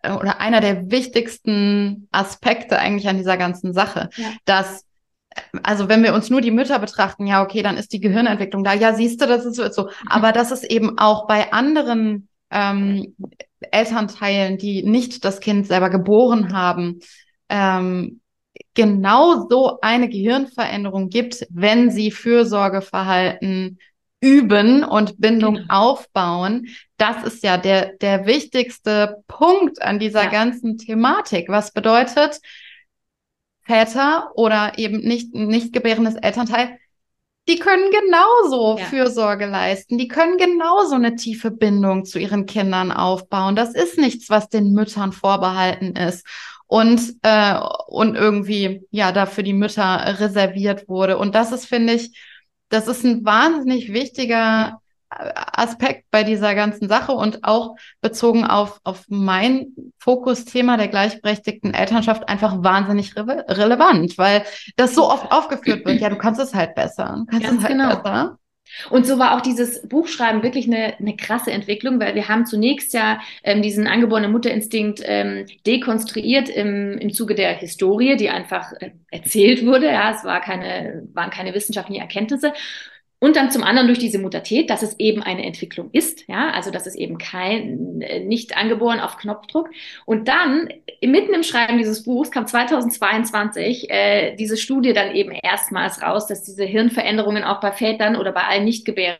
[0.03, 4.31] oder einer der wichtigsten Aspekte eigentlich an dieser ganzen Sache, ja.
[4.45, 4.85] dass
[5.63, 8.73] also wenn wir uns nur die Mütter betrachten, ja, okay, dann ist die Gehirnentwicklung da.
[8.73, 9.83] Ja, siehst du, das ist so.
[9.83, 9.89] Mhm.
[10.07, 13.15] Aber das ist eben auch bei anderen ähm,
[13.71, 16.99] Elternteilen, die nicht das Kind selber geboren haben,
[17.49, 18.21] ähm,
[18.73, 23.79] genau so eine Gehirnveränderung gibt, wenn sie Fürsorgeverhalten
[24.21, 25.73] üben und Bindung genau.
[25.73, 26.67] aufbauen.
[26.97, 30.29] Das ist ja der, der wichtigste Punkt an dieser ja.
[30.29, 31.47] ganzen Thematik.
[31.49, 32.39] Was bedeutet,
[33.69, 36.79] Väter oder eben nicht, nicht gebärendes Elternteil,
[37.47, 38.85] die können genauso ja.
[38.85, 39.99] Fürsorge leisten.
[39.99, 43.55] Die können genauso eine tiefe Bindung zu ihren Kindern aufbauen.
[43.55, 46.25] Das ist nichts, was den Müttern vorbehalten ist
[46.65, 51.19] und, äh, und irgendwie, ja, dafür die Mütter reserviert wurde.
[51.19, 52.17] Und das ist, finde ich,
[52.69, 54.78] das ist ein wahnsinnig wichtiger
[55.09, 59.67] Aspekt bei dieser ganzen Sache und auch bezogen auf, auf mein
[59.97, 64.43] Fokusthema der gleichberechtigten Elternschaft einfach wahnsinnig re relevant, weil
[64.75, 65.99] das so oft aufgeführt wird.
[65.99, 67.25] Ja, du kannst es halt besser.
[67.29, 67.95] Kannst Ganz es halt genau.
[67.95, 68.39] besser.
[68.89, 72.93] Und so war auch dieses Buchschreiben wirklich eine, eine krasse Entwicklung, weil wir haben zunächst
[72.93, 78.91] ja ähm, diesen angeborenen Mutterinstinkt ähm, dekonstruiert im, im Zuge der Historie, die einfach äh,
[79.09, 79.87] erzählt wurde.
[79.87, 82.53] Ja, es war keine, waren keine wissenschaftlichen Erkenntnisse.
[83.19, 86.71] Und dann zum anderen durch diese Mutatät, dass es eben eine Entwicklung ist, ja, also
[86.71, 89.69] dass es eben kein, äh, nicht angeboren auf Knopfdruck.
[90.05, 90.69] Und dann,
[91.01, 96.43] mitten im Schreiben dieses Buchs, kam 2022 äh, diese Studie dann eben erstmals raus, dass
[96.43, 99.19] diese Hirnveränderungen auch bei Vätern oder bei allen nicht gebärenden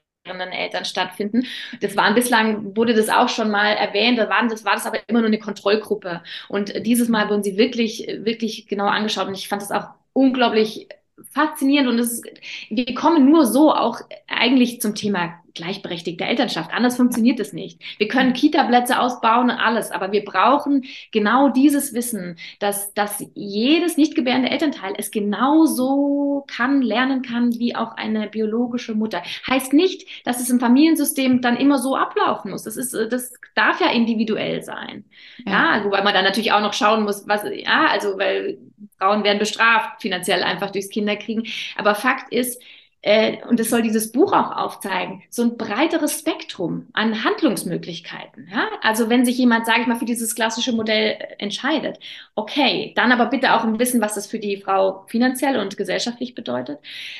[0.52, 1.46] Eltern stattfinden.
[1.82, 5.00] Das waren bislang, wurde das auch schon mal erwähnt, da waren, das war das aber
[5.08, 6.22] immer nur eine Kontrollgruppe.
[6.48, 10.88] Und dieses Mal wurden sie wirklich, wirklich genau angeschaut und ich fand das auch unglaublich
[11.30, 12.22] faszinierend und es
[12.70, 16.72] wir kommen nur so auch eigentlich zum Thema gleichberechtigte Elternschaft.
[16.74, 17.82] Anders funktioniert es nicht.
[17.98, 23.98] Wir können Kita-Plätze ausbauen und alles, aber wir brauchen genau dieses Wissen, dass, dass jedes
[23.98, 29.22] nicht gebärende Elternteil es genauso kann, lernen kann, wie auch eine biologische Mutter.
[29.50, 32.64] Heißt nicht, dass es im Familiensystem dann immer so ablaufen muss.
[32.64, 35.04] Das ist, das darf ja individuell sein.
[35.46, 38.60] Ja, ja wobei man dann natürlich auch noch schauen muss, was, ja, also, weil
[38.98, 41.46] Frauen werden bestraft finanziell einfach durchs Kinderkriegen.
[41.76, 42.62] Aber Fakt ist,
[43.02, 48.50] äh, und das soll dieses Buch auch aufzeigen, so ein breiteres Spektrum an Handlungsmöglichkeiten.
[48.52, 48.68] Ja?
[48.82, 52.00] Also wenn sich jemand, sage ich mal, für dieses klassische Modell entscheidet,
[52.36, 56.36] okay, dann aber bitte auch ein Wissen, was das für die Frau finanziell und gesellschaftlich
[56.36, 56.80] bedeutet.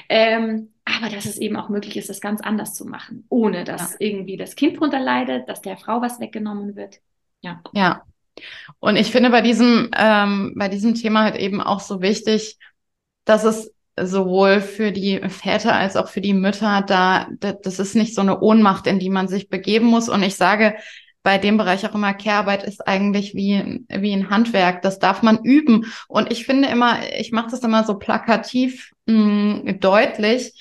[0.10, 3.92] Ähm, aber dass es eben auch möglich ist, das ganz anders zu machen, ohne dass
[3.94, 3.98] ja.
[4.00, 7.00] irgendwie das Kind drunter leidet, dass der Frau was weggenommen wird.
[7.42, 7.62] Ja.
[7.74, 8.04] Ja.
[8.80, 12.58] Und ich finde bei diesem, ähm, bei diesem Thema halt eben auch so wichtig,
[13.26, 13.74] dass es
[14.06, 18.40] sowohl für die Väter als auch für die Mütter da, das ist nicht so eine
[18.40, 20.10] Ohnmacht, in die man sich begeben muss.
[20.10, 20.76] Und ich sage
[21.24, 24.82] bei dem Bereich auch immer, Care-Arbeit ist eigentlich wie, wie ein Handwerk.
[24.82, 25.86] Das darf man üben.
[26.08, 30.54] Und ich finde immer, ich mache das immer so plakativ mh, hm, deutlich,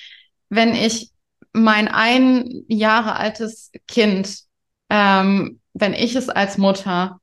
[0.49, 1.11] wenn ich
[1.53, 4.41] mein ein Jahre altes Kind,
[4.91, 7.21] ähm, wenn ich es als Mutter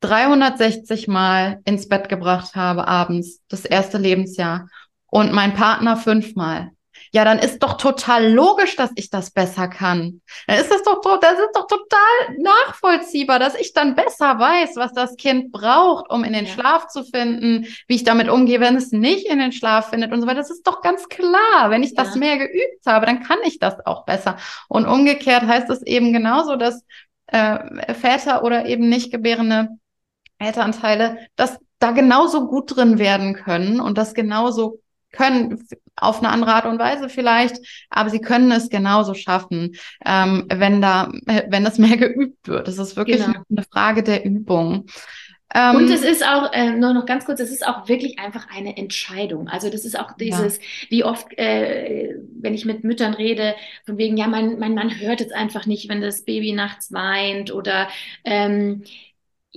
[0.00, 4.68] 360 Mal ins Bett gebracht habe abends, das erste Lebensjahr
[5.08, 6.70] und mein Partner fünfmal.
[7.12, 10.20] Ja, dann ist doch total logisch, dass ich das besser kann.
[10.46, 14.92] Dann ist das doch, das ist doch total nachvollziehbar, dass ich dann besser weiß, was
[14.92, 16.52] das Kind braucht, um in den ja.
[16.52, 20.20] Schlaf zu finden, wie ich damit umgehe, wenn es nicht in den Schlaf findet und
[20.20, 20.40] so weiter.
[20.40, 21.70] Das ist doch ganz klar.
[21.70, 22.04] Wenn ich ja.
[22.04, 24.36] das mehr geübt habe, dann kann ich das auch besser.
[24.68, 26.84] Und umgekehrt heißt es eben genauso, dass
[27.28, 29.68] äh, Väter oder eben nicht gebärende
[30.38, 34.80] Elternteile, dass da genauso gut drin werden können und das genauso
[35.16, 37.56] können auf eine andere Art und Weise vielleicht,
[37.90, 41.10] aber sie können es genauso schaffen, ähm, wenn da,
[41.48, 42.68] wenn das mehr geübt wird.
[42.68, 43.40] Es ist wirklich genau.
[43.50, 44.86] eine Frage der Übung.
[45.54, 48.48] Ähm, und es ist auch, äh, nur noch ganz kurz, es ist auch wirklich einfach
[48.54, 49.48] eine Entscheidung.
[49.48, 50.62] Also das ist auch dieses, ja.
[50.90, 55.20] wie oft, äh, wenn ich mit Müttern rede, von wegen, ja, mein, mein Mann hört
[55.20, 57.88] jetzt einfach nicht, wenn das Baby nachts weint oder
[58.24, 58.82] ähm,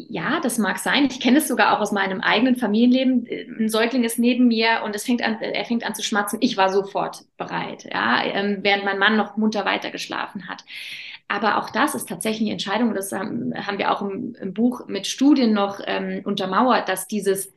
[0.08, 1.06] ja, das mag sein.
[1.06, 3.28] Ich kenne es sogar auch aus meinem eigenen Familienleben.
[3.60, 6.40] Ein Säugling ist neben mir und es fängt an, er fängt an zu schmatzen.
[6.42, 10.64] Ich war sofort bereit, ja, ähm, während mein Mann noch munter weitergeschlafen hat.
[11.28, 12.94] Aber auch das ist tatsächlich eine Entscheidung.
[12.94, 17.54] Das haben, wir auch im, im, Buch mit Studien noch ähm, untermauert, dass dieses,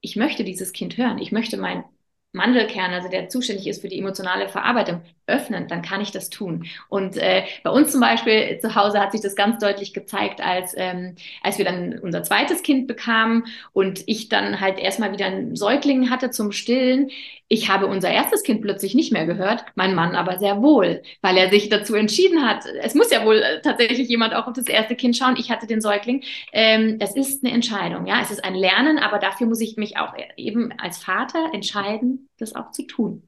[0.00, 1.84] ich möchte dieses Kind hören, ich möchte mein
[2.32, 6.66] Mandelkern, also der zuständig ist für die emotionale Verarbeitung, öffnen, dann kann ich das tun.
[6.88, 10.74] Und äh, bei uns zum Beispiel zu Hause hat sich das ganz deutlich gezeigt, als,
[10.76, 15.56] ähm, als wir dann unser zweites Kind bekamen und ich dann halt erstmal wieder einen
[15.56, 17.10] Säugling hatte zum Stillen.
[17.52, 21.36] Ich habe unser erstes Kind plötzlich nicht mehr gehört, mein Mann aber sehr wohl, weil
[21.36, 22.64] er sich dazu entschieden hat.
[22.80, 25.34] Es muss ja wohl äh, tatsächlich jemand auch auf das erste Kind schauen.
[25.36, 26.22] Ich hatte den Säugling.
[26.52, 28.20] Ähm, es ist eine Entscheidung, ja.
[28.22, 32.54] Es ist ein Lernen, aber dafür muss ich mich auch eben als Vater entscheiden, das
[32.54, 33.22] auch zu tun.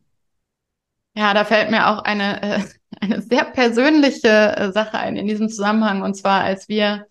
[1.14, 2.60] Ja, da fällt mir auch eine, äh,
[3.00, 6.02] eine sehr persönliche äh, Sache ein in diesem Zusammenhang.
[6.02, 7.06] Und zwar, als wir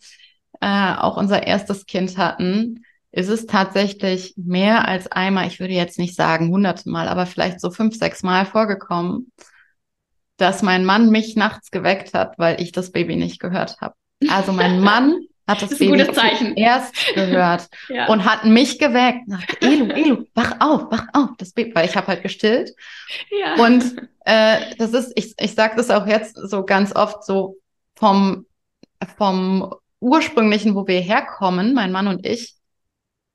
[0.60, 6.00] äh, auch unser erstes Kind hatten, ist es tatsächlich mehr als einmal, ich würde jetzt
[6.00, 9.32] nicht sagen hunderte Mal, aber vielleicht so fünf, sechs Mal vorgekommen,
[10.38, 13.96] dass mein Mann mich nachts geweckt hat, weil ich das Baby nicht gehört habe.
[14.30, 16.06] Also mein Mann hat das, das Baby
[16.56, 18.08] erst gehört ja.
[18.08, 19.22] und hat mich geweckt.
[19.28, 22.72] Dachte, Elu, Elu, wach auf, wach auf, das Baby, weil ich habe halt gestillt.
[23.30, 23.56] Ja.
[23.56, 27.58] Und äh, das ist, ich, ich sage das auch jetzt so ganz oft so
[27.96, 28.46] vom,
[29.18, 32.56] vom ursprünglichen, wo wir herkommen, mein Mann und ich,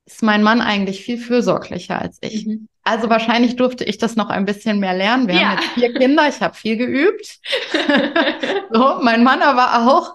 [0.07, 2.47] ist mein Mann eigentlich viel fürsorglicher als ich.
[2.47, 2.69] Mhm.
[2.83, 5.27] Also wahrscheinlich durfte ich das noch ein bisschen mehr lernen.
[5.27, 5.41] Wir ja.
[5.49, 7.39] haben jetzt vier Kinder, ich habe viel geübt.
[8.71, 10.13] so, mein Mann aber auch.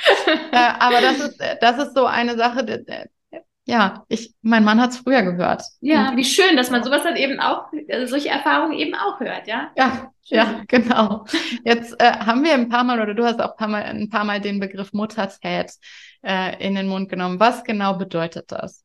[0.51, 2.65] Äh, aber das ist, das ist so eine Sache,
[3.65, 5.63] ja, ich, mein Mann hat es früher gehört.
[5.81, 9.47] Ja, wie schön, dass man sowas dann eben auch, also solche Erfahrungen eben auch hört,
[9.47, 9.71] ja?
[9.77, 11.27] Ja, ja, genau.
[11.65, 14.09] Jetzt äh, haben wir ein paar Mal, oder du hast auch ein paar Mal, ein
[14.09, 15.73] paar Mal den Begriff Muttertät
[16.23, 17.39] äh, in den Mund genommen.
[17.39, 18.82] Was genau bedeutet das?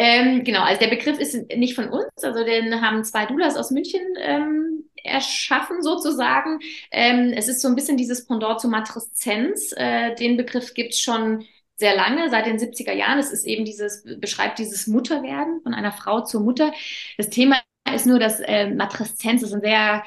[0.00, 3.72] Ähm, genau, also der Begriff ist nicht von uns, also den haben zwei Doulas aus
[3.72, 6.60] München ähm, erschaffen sozusagen.
[6.92, 9.72] Ähm, es ist so ein bisschen dieses Pendant zur Matreszenz.
[9.76, 13.18] Äh, den Begriff gibt es schon sehr lange, seit den 70er Jahren.
[13.18, 16.72] Es ist eben dieses, beschreibt dieses Mutterwerden von einer Frau zur Mutter.
[17.16, 17.60] Das Thema
[17.92, 20.04] ist nur, dass äh, Matreszenz ist ein sehr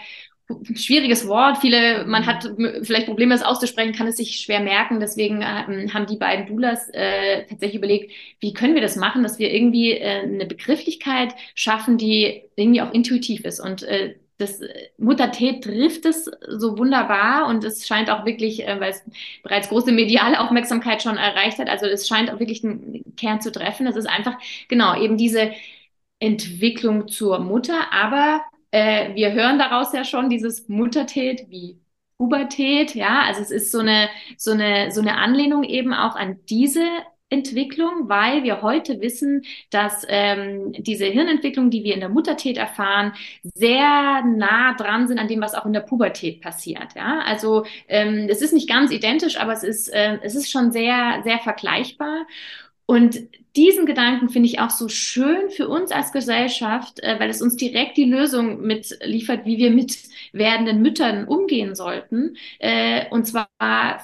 [0.76, 1.58] schwieriges Wort.
[1.60, 2.50] Viele, man hat
[2.82, 5.00] vielleicht Probleme, es auszusprechen, kann es sich schwer merken.
[5.00, 9.40] Deswegen äh, haben die beiden Doulas äh, tatsächlich überlegt, wie können wir das machen, dass
[9.40, 13.60] wir irgendwie äh, eine Begrifflichkeit schaffen, die irgendwie auch intuitiv ist.
[13.60, 14.60] Und äh, das
[14.98, 19.04] Muttertät trifft es so wunderbar und es scheint auch wirklich, äh, weil es
[19.44, 23.52] bereits große mediale Aufmerksamkeit schon erreicht hat, also es scheint auch wirklich einen Kern zu
[23.52, 23.88] treffen.
[23.88, 24.38] Es ist einfach,
[24.68, 25.52] genau, eben diese
[26.20, 31.80] Entwicklung zur Mutter, aber äh, wir hören daraus ja schon dieses Muttertät wie
[32.18, 36.40] Pubertät, ja, also es ist so eine, so eine, so eine Anlehnung eben auch an
[36.50, 36.84] diese
[37.32, 43.14] Entwicklung, weil wir heute wissen, dass ähm, diese Hirnentwicklung, die wir in der Muttertät erfahren,
[43.56, 46.94] sehr nah dran sind an dem, was auch in der Pubertät passiert.
[46.96, 50.72] Ja, also ähm, es ist nicht ganz identisch, aber es ist äh, es ist schon
[50.72, 52.28] sehr sehr vergleichbar.
[52.86, 53.22] Und
[53.56, 57.58] diesen Gedanken finde ich auch so schön für uns als Gesellschaft, äh, weil es uns
[57.58, 59.98] direkt die Lösung mitliefert, wie wir mit
[60.32, 62.38] werdenden Müttern umgehen sollten.
[62.60, 63.50] Äh, und zwar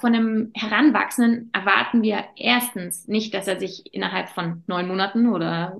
[0.00, 5.76] von einem Heranwachsenden erwarten wir erstens nicht, dass er sich innerhalb von neun Monaten oder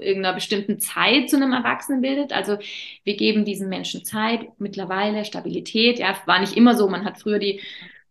[0.00, 2.32] irgendeiner bestimmten Zeit zu einem Erwachsenen bildet.
[2.32, 2.58] Also
[3.04, 5.98] wir geben diesen Menschen Zeit, mittlerweile Stabilität.
[5.98, 6.88] Ja, war nicht immer so.
[6.88, 7.60] Man hat früher die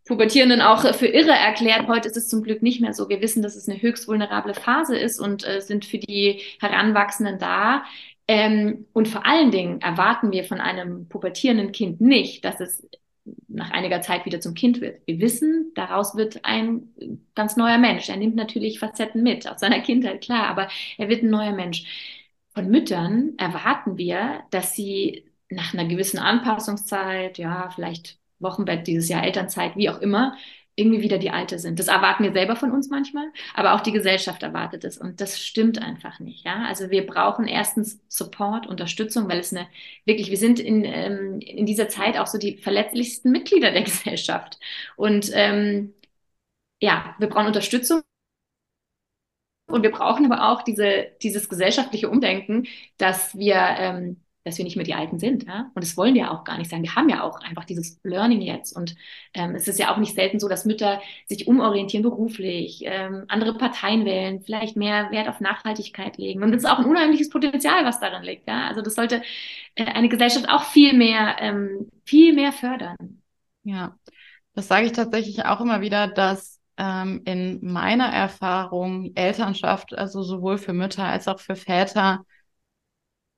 [0.09, 1.87] Pubertierenden auch für irre erklärt.
[1.87, 3.09] Heute ist es zum Glück nicht mehr so.
[3.09, 7.37] Wir wissen, dass es eine höchst vulnerable Phase ist und äh, sind für die Heranwachsenden
[7.37, 7.83] da.
[8.27, 12.89] Ähm, und vor allen Dingen erwarten wir von einem pubertierenden Kind nicht, dass es
[13.47, 14.99] nach einiger Zeit wieder zum Kind wird.
[15.05, 16.89] Wir wissen, daraus wird ein
[17.35, 18.09] ganz neuer Mensch.
[18.09, 22.17] Er nimmt natürlich Facetten mit aus seiner Kindheit, klar, aber er wird ein neuer Mensch.
[22.55, 29.23] Von Müttern erwarten wir, dass sie nach einer gewissen Anpassungszeit, ja, vielleicht Wochenbett, dieses Jahr
[29.23, 30.35] Elternzeit, wie auch immer,
[30.75, 31.77] irgendwie wieder die Alte sind.
[31.79, 35.39] Das erwarten wir selber von uns manchmal, aber auch die Gesellschaft erwartet es und das
[35.39, 36.45] stimmt einfach nicht.
[36.45, 39.67] Ja, also wir brauchen erstens Support, Unterstützung, weil es eine
[40.05, 44.57] wirklich, wir sind in, ähm, in dieser Zeit auch so die verletzlichsten Mitglieder der Gesellschaft
[44.95, 45.93] und ähm,
[46.81, 48.01] ja, wir brauchen Unterstützung.
[49.67, 54.75] Und wir brauchen aber auch diese, dieses gesellschaftliche Umdenken, dass wir ähm, dass wir nicht
[54.75, 55.45] mehr die Alten sind.
[55.45, 55.71] Ja?
[55.73, 56.83] Und das wollen wir auch gar nicht sein.
[56.83, 58.75] Wir haben ja auch einfach dieses Learning jetzt.
[58.75, 58.95] Und
[59.33, 63.57] ähm, es ist ja auch nicht selten so, dass Mütter sich umorientieren beruflich, ähm, andere
[63.57, 66.43] Parteien wählen, vielleicht mehr Wert auf Nachhaltigkeit legen.
[66.43, 68.47] Und das ist auch ein unheimliches Potenzial, was darin liegt.
[68.47, 68.67] Ja?
[68.67, 69.21] Also das sollte
[69.75, 72.97] äh, eine Gesellschaft auch viel mehr, ähm, viel mehr fördern.
[73.63, 73.97] Ja,
[74.53, 80.57] das sage ich tatsächlich auch immer wieder, dass ähm, in meiner Erfahrung Elternschaft, also sowohl
[80.57, 82.25] für Mütter als auch für Väter,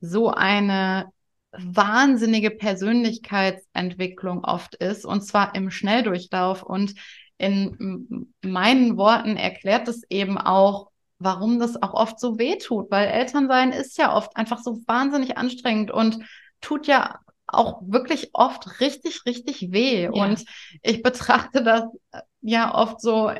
[0.02, 1.12] so eine
[1.52, 6.64] wahnsinnige Persönlichkeitsentwicklung oft ist, und zwar im Schnelldurchlauf.
[6.64, 6.96] Und
[7.38, 13.08] in meinen Worten erklärt es eben auch, warum das auch oft so weh tut, weil
[13.08, 16.20] Elternsein ist ja oft einfach so wahnsinnig anstrengend und
[16.62, 20.04] tut ja auch wirklich oft richtig, richtig weh.
[20.04, 20.10] Ja.
[20.10, 20.44] Und
[20.82, 21.84] ich betrachte das
[22.42, 23.32] ja oft so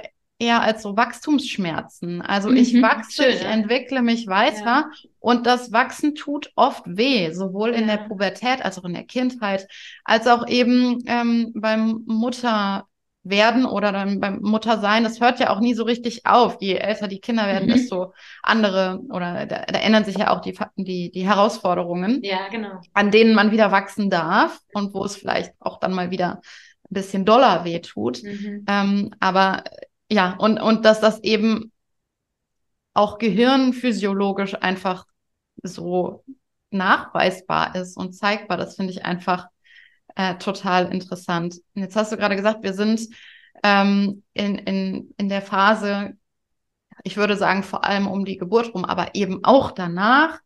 [0.42, 2.22] eher als so Wachstumsschmerzen.
[2.22, 3.50] Also mhm, ich wachse, schön, ich ja.
[3.50, 4.90] entwickle mich weiter ja.
[5.20, 7.76] und das Wachsen tut oft weh, sowohl ja.
[7.78, 9.68] in der Pubertät als auch in der Kindheit,
[10.04, 15.04] als auch eben ähm, beim Mutterwerden oder dann beim Muttersein.
[15.04, 16.58] Das hört ja auch nie so richtig auf.
[16.60, 17.74] Je älter die Kinder werden, mhm.
[17.74, 22.82] desto andere oder da, da, ändern sich ja auch die, die, die Herausforderungen, ja, genau.
[22.94, 26.42] an denen man wieder wachsen darf und wo es vielleicht auch dann mal wieder
[26.90, 28.24] ein bisschen doller wehtut.
[28.24, 28.66] Mhm.
[28.68, 29.64] Ähm, aber
[30.12, 31.72] ja, und, und dass das eben
[32.94, 35.06] auch gehirnphysiologisch einfach
[35.64, 36.26] so
[36.70, 39.48] nachweisbar ist und zeigbar, das finde ich einfach
[40.16, 41.56] äh, total interessant.
[41.76, 43.08] Und jetzt hast du gerade gesagt, wir sind
[43.64, 46.18] ähm, in, in, in der Phase,
[47.06, 50.40] ich würde sagen, vor allem um die Geburt rum, aber eben auch danach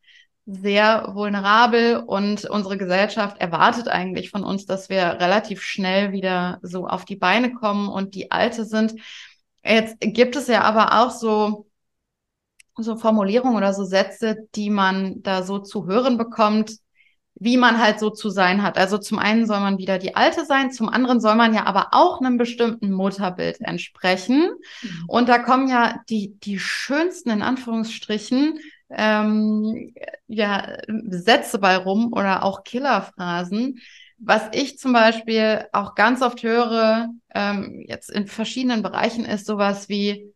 [0.46, 6.86] sehr vulnerabel und unsere Gesellschaft erwartet eigentlich von uns, dass wir relativ schnell wieder so
[6.86, 8.94] auf die Beine kommen und die Alte sind.
[9.66, 11.68] Jetzt gibt es ja aber auch so,
[12.78, 16.78] so Formulierungen oder so Sätze, die man da so zu hören bekommt,
[17.38, 18.78] wie man halt so zu sein hat.
[18.78, 21.90] Also zum einen soll man wieder die Alte sein, zum anderen soll man ja aber
[21.92, 24.52] auch einem bestimmten Mutterbild entsprechen.
[24.82, 25.04] Mhm.
[25.08, 29.94] Und da kommen ja die, die schönsten, in Anführungsstrichen, ähm,
[30.28, 30.78] ja,
[31.10, 33.80] Sätze bei rum oder auch Killerphrasen.
[34.18, 39.90] Was ich zum Beispiel auch ganz oft höre, ähm, jetzt in verschiedenen Bereichen, ist sowas
[39.90, 40.34] wie,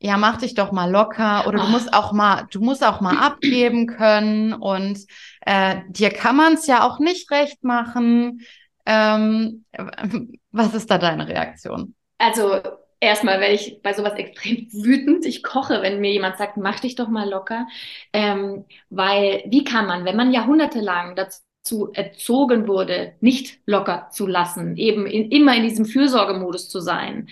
[0.00, 3.16] ja, mach dich doch mal locker oder du musst auch mal, du musst auch mal
[3.16, 4.98] abgeben können und
[5.42, 8.40] äh, dir kann man es ja auch nicht recht machen.
[8.84, 9.64] Ähm,
[10.50, 11.94] was ist da deine Reaktion?
[12.18, 12.60] Also
[13.00, 15.24] erstmal werde ich bei sowas extrem wütend.
[15.24, 17.66] Ich koche, wenn mir jemand sagt, mach dich doch mal locker.
[18.12, 24.26] Ähm, weil wie kann man, wenn man jahrhundertelang dazu zu erzogen wurde, nicht locker zu
[24.26, 27.28] lassen, eben in, immer in diesem Fürsorgemodus zu sein.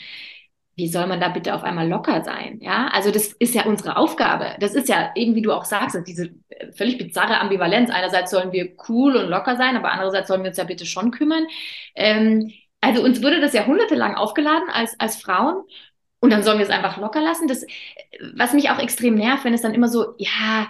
[0.75, 2.59] Wie soll man da bitte auf einmal locker sein?
[2.63, 4.57] Ja, also das ist ja unsere Aufgabe.
[4.59, 6.31] Das ist ja eben, wie du auch sagst, diese
[6.75, 7.91] völlig bizarre Ambivalenz.
[7.91, 11.11] Einerseits sollen wir cool und locker sein, aber andererseits sollen wir uns ja bitte schon
[11.11, 11.47] kümmern.
[11.95, 15.63] Ähm, also uns wurde das jahrhundertelang aufgeladen als, als Frauen
[16.21, 17.49] und dann sollen wir es einfach locker lassen.
[17.49, 17.67] Das,
[18.35, 20.69] was mich auch extrem nervt, wenn es dann immer so, ja,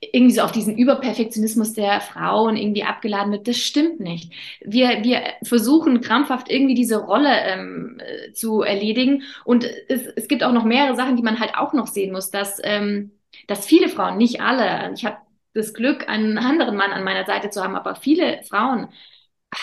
[0.00, 3.46] irgendwie so auf diesen Überperfektionismus der Frauen irgendwie abgeladen wird.
[3.46, 4.32] Das stimmt nicht.
[4.60, 9.22] Wir, wir versuchen krampfhaft irgendwie diese Rolle ähm, äh, zu erledigen.
[9.44, 12.30] Und es, es gibt auch noch mehrere Sachen, die man halt auch noch sehen muss,
[12.30, 13.12] dass, ähm,
[13.46, 15.18] dass viele Frauen, nicht alle, ich habe
[15.54, 18.88] das Glück, einen anderen Mann an meiner Seite zu haben, aber viele Frauen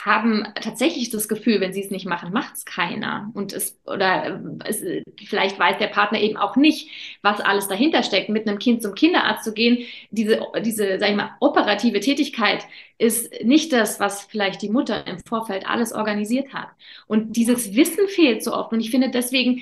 [0.05, 3.31] haben tatsächlich das Gefühl, wenn sie es nicht machen, macht es keiner.
[3.33, 4.83] Und es, oder es,
[5.25, 6.89] vielleicht weiß der Partner eben auch nicht,
[7.21, 8.29] was alles dahinter steckt.
[8.29, 12.65] Mit einem Kind zum Kinderarzt zu gehen, diese, diese, sag ich mal, operative Tätigkeit
[12.97, 16.69] ist nicht das, was vielleicht die Mutter im Vorfeld alles organisiert hat.
[17.07, 18.73] Und dieses Wissen fehlt so oft.
[18.73, 19.61] Und ich finde deswegen,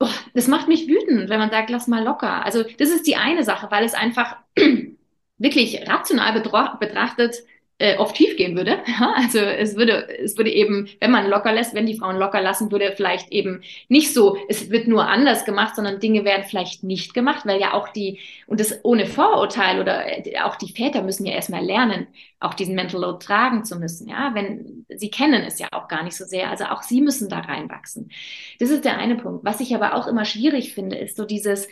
[0.00, 2.44] oh, das macht mich wütend, wenn man sagt, lass mal locker.
[2.44, 4.36] Also das ist die eine Sache, weil es einfach
[5.38, 6.32] wirklich rational
[6.78, 7.36] betrachtet
[7.80, 8.78] äh, oft schief gehen würde.
[9.00, 12.42] Ja, also es würde, es würde eben, wenn man locker lässt, wenn die Frauen locker
[12.42, 16.82] lassen, würde vielleicht eben nicht so, es wird nur anders gemacht, sondern Dinge werden vielleicht
[16.82, 21.02] nicht gemacht, weil ja auch die, und das ohne Vorurteil oder äh, auch die Väter
[21.02, 22.08] müssen ja erstmal lernen,
[22.40, 24.08] auch diesen Mental Load tragen zu müssen.
[24.08, 26.50] Ja, wenn sie kennen es ja auch gar nicht so sehr.
[26.50, 28.10] Also auch sie müssen da reinwachsen.
[28.58, 29.44] Das ist der eine Punkt.
[29.44, 31.68] Was ich aber auch immer schwierig finde, ist so dieses,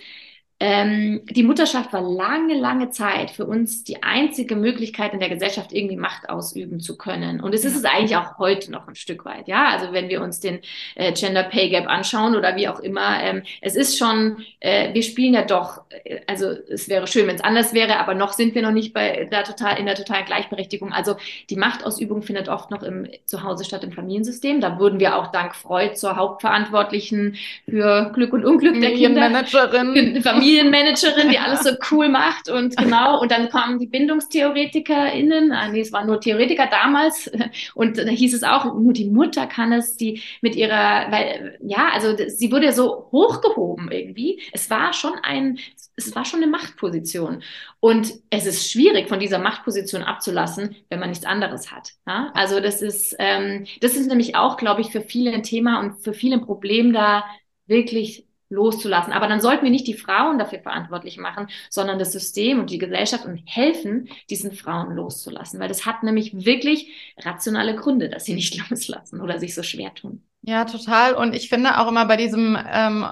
[0.61, 5.73] ähm, die Mutterschaft war lange, lange Zeit für uns die einzige Möglichkeit in der Gesellschaft
[5.73, 7.41] irgendwie Macht ausüben zu können.
[7.41, 9.47] Und es ist es eigentlich auch heute noch ein Stück weit.
[9.47, 10.59] Ja, also wenn wir uns den
[10.97, 15.05] äh, Gender Pay Gap anschauen oder wie auch immer, ähm, es ist schon, äh, wir
[15.05, 18.57] spielen ja doch, äh, also es wäre schön, wenn es anders wäre, aber noch sind
[18.57, 20.93] wir noch nicht bei der total in der totalen Gleichberechtigung.
[20.93, 21.15] Also
[21.51, 24.61] die Machtausübung findet oft noch im Zuhause statt im Familiensystem.
[24.61, 27.37] Da wurden wir auch dank Freud zur Hauptverantwortlichen
[27.71, 29.21] für Glück und Unglück der Kinder.
[29.21, 30.21] Managerin.
[30.23, 33.21] Familien Immobilienmanagerin, die alles so cool macht und genau.
[33.21, 37.31] Und dann kamen die BindungstheoretikerInnen, ah, nee, es waren nur Theoretiker damals.
[37.75, 41.91] Und da hieß es auch, nur die Mutter kann es, die mit ihrer, weil, ja,
[41.93, 44.43] also sie wurde so hochgehoben irgendwie.
[44.53, 45.59] Es war schon ein,
[45.97, 47.43] es war schon eine Machtposition.
[47.81, 51.93] Und es ist schwierig, von dieser Machtposition abzulassen, wenn man nichts anderes hat.
[52.07, 52.31] Ja?
[52.35, 56.03] Also das ist, ähm, das ist nämlich auch, glaube ich, für viele ein Thema und
[56.03, 57.25] für viele ein Problem da
[57.67, 59.13] wirklich loszulassen.
[59.13, 62.79] Aber dann sollten wir nicht die Frauen dafür verantwortlich machen, sondern das System und die
[62.79, 65.61] Gesellschaft und helfen, diesen Frauen loszulassen.
[65.61, 69.95] Weil das hat nämlich wirklich rationale Gründe, dass sie nicht loslassen oder sich so schwer
[69.95, 70.23] tun.
[70.43, 71.15] Ja, total.
[71.15, 73.05] Und ich finde auch immer bei diesem, ähm,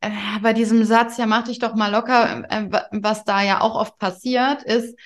[0.00, 0.10] äh,
[0.42, 3.98] bei diesem Satz, ja, mach dich doch mal locker, äh, was da ja auch oft
[3.98, 4.98] passiert, ist,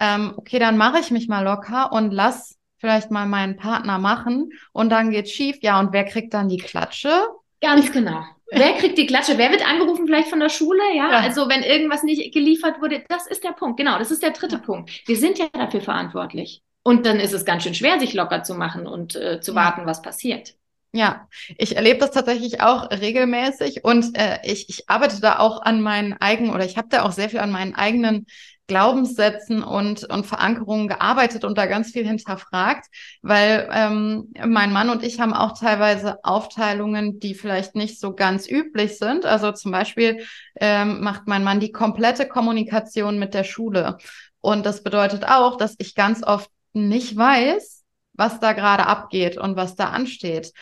[0.00, 4.50] ähm, okay, dann mache ich mich mal locker und lass vielleicht mal meinen Partner machen
[4.72, 5.58] und dann geht's schief.
[5.62, 7.12] Ja, und wer kriegt dann die Klatsche?
[7.60, 8.24] Ganz genau.
[8.54, 9.38] Wer kriegt die Klatsche?
[9.38, 10.82] Wer wird angerufen vielleicht von der Schule?
[10.94, 11.10] Ja?
[11.10, 13.78] ja, also wenn irgendwas nicht geliefert wurde, das ist der Punkt.
[13.78, 14.60] Genau, das ist der dritte ja.
[14.60, 14.90] Punkt.
[15.06, 16.62] Wir sind ja dafür verantwortlich.
[16.82, 19.56] Und dann ist es ganz schön schwer, sich locker zu machen und äh, zu ja.
[19.56, 20.54] warten, was passiert.
[20.94, 21.26] Ja,
[21.56, 26.12] ich erlebe das tatsächlich auch regelmäßig und äh, ich, ich arbeite da auch an meinen
[26.20, 28.26] eigenen oder ich habe da auch sehr viel an meinen eigenen
[28.68, 32.86] Glaubenssätzen und, und Verankerungen gearbeitet und da ganz viel hinterfragt,
[33.20, 38.48] weil ähm, mein Mann und ich haben auch teilweise Aufteilungen, die vielleicht nicht so ganz
[38.48, 39.26] üblich sind.
[39.26, 40.24] Also zum Beispiel
[40.60, 43.98] ähm, macht mein Mann die komplette Kommunikation mit der Schule.
[44.40, 47.84] Und das bedeutet auch, dass ich ganz oft nicht weiß,
[48.14, 50.52] was da gerade abgeht und was da ansteht.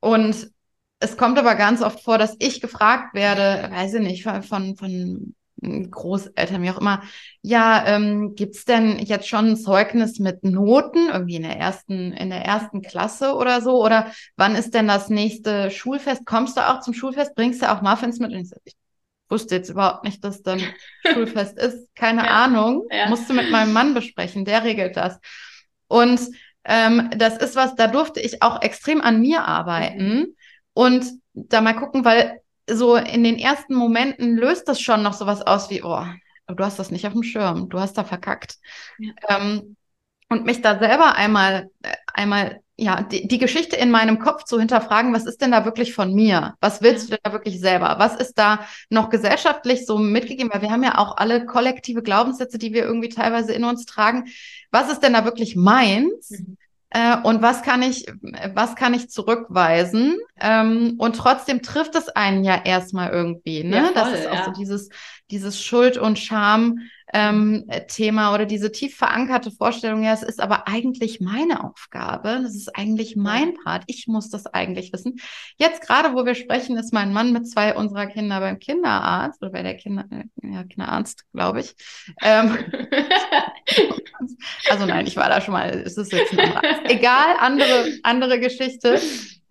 [0.00, 0.50] Und
[0.98, 5.34] es kommt aber ganz oft vor, dass ich gefragt werde, weiß ich nicht, von, von
[5.62, 7.02] Großeltern, wie auch immer,
[7.40, 12.30] ja, ähm, gibt's denn jetzt schon ein Zeugnis mit Noten, irgendwie in der ersten, in
[12.30, 13.82] der ersten Klasse oder so?
[13.82, 16.26] Oder wann ist denn das nächste Schulfest?
[16.26, 17.34] Kommst du auch zum Schulfest?
[17.34, 18.32] Bringst du auch Muffins mit?
[18.32, 18.74] Und ich, ich
[19.28, 20.60] wusste jetzt überhaupt nicht, dass dann
[21.12, 21.94] Schulfest ist.
[21.94, 22.86] Keine ja, Ahnung.
[22.90, 23.08] Ja.
[23.08, 25.18] Musste mit meinem Mann besprechen, der regelt das.
[25.86, 26.20] Und
[26.64, 30.26] ähm, das ist was, da durfte ich auch extrem an mir arbeiten mhm.
[30.72, 35.42] und da mal gucken, weil so in den ersten Momenten löst das schon noch sowas
[35.42, 36.04] aus wie, oh,
[36.48, 38.56] du hast das nicht auf dem Schirm, du hast da verkackt.
[38.98, 39.12] Ja.
[39.28, 39.76] Ähm,
[40.28, 44.58] und mich da selber einmal, äh, einmal, ja, die, die Geschichte in meinem Kopf zu
[44.58, 46.54] hinterfragen, was ist denn da wirklich von mir?
[46.60, 47.16] Was willst ja.
[47.16, 47.96] du denn da wirklich selber?
[47.98, 50.50] Was ist da noch gesellschaftlich so mitgegeben?
[50.52, 54.24] Weil wir haben ja auch alle kollektive Glaubenssätze, die wir irgendwie teilweise in uns tragen.
[54.72, 56.30] Was ist denn da wirklich meins?
[56.30, 56.56] Mhm.
[56.94, 58.06] Äh, und was kann ich,
[58.54, 60.16] was kann ich zurückweisen?
[60.40, 63.76] Ähm, und trotzdem trifft es einen ja erstmal irgendwie, ne?
[63.76, 64.44] Ja, voll, das ist auch ja.
[64.44, 64.88] so dieses,
[65.28, 66.78] dieses Schuld und Scham
[67.12, 72.76] ähm, oder diese tief verankerte Vorstellung, ja, es ist aber eigentlich meine Aufgabe, das ist
[72.76, 75.16] eigentlich mein Part, ich muss das eigentlich wissen.
[75.56, 79.50] Jetzt gerade, wo wir sprechen, ist mein Mann mit zwei unserer Kinder beim Kinderarzt oder
[79.50, 81.74] bei der Kinder, äh, ja, Kinderarzt, glaube ich.
[82.22, 82.56] Ähm,
[84.70, 86.52] also nein, ich war da schon mal, es ist jetzt ein
[86.84, 89.00] Egal, andere, andere Geschichte.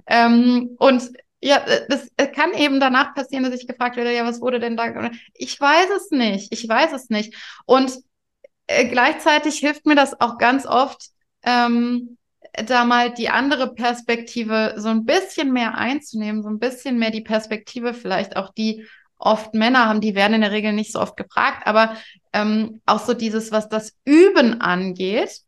[0.07, 1.09] Ähm, und
[1.41, 5.11] ja, das kann eben danach passieren, dass ich gefragt werde, ja, was wurde denn da?
[5.33, 6.53] Ich weiß es nicht.
[6.53, 7.35] Ich weiß es nicht.
[7.65, 7.97] Und
[8.67, 11.09] äh, gleichzeitig hilft mir das auch ganz oft,
[11.43, 12.17] ähm,
[12.53, 17.21] da mal die andere Perspektive so ein bisschen mehr einzunehmen, so ein bisschen mehr die
[17.21, 18.85] Perspektive vielleicht auch die
[19.17, 21.95] oft Männer haben, die werden in der Regel nicht so oft gefragt, aber
[22.33, 25.41] ähm, auch so dieses, was das Üben angeht,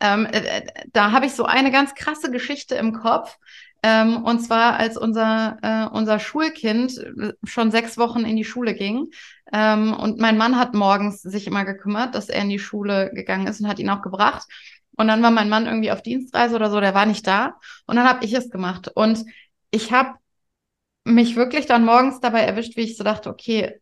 [0.00, 3.36] ähm, äh, da habe ich so eine ganz krasse Geschichte im Kopf.
[3.82, 8.74] Ähm, und zwar, als unser, äh, unser Schulkind äh, schon sechs Wochen in die Schule
[8.74, 9.10] ging.
[9.52, 13.46] Ähm, und mein Mann hat morgens sich immer gekümmert, dass er in die Schule gegangen
[13.46, 14.46] ist und hat ihn auch gebracht.
[14.96, 17.54] Und dann war mein Mann irgendwie auf Dienstreise oder so, der war nicht da.
[17.86, 18.88] Und dann habe ich es gemacht.
[18.92, 19.24] Und
[19.70, 20.14] ich habe
[21.04, 23.80] mich wirklich dann morgens dabei erwischt, wie ich so dachte, okay,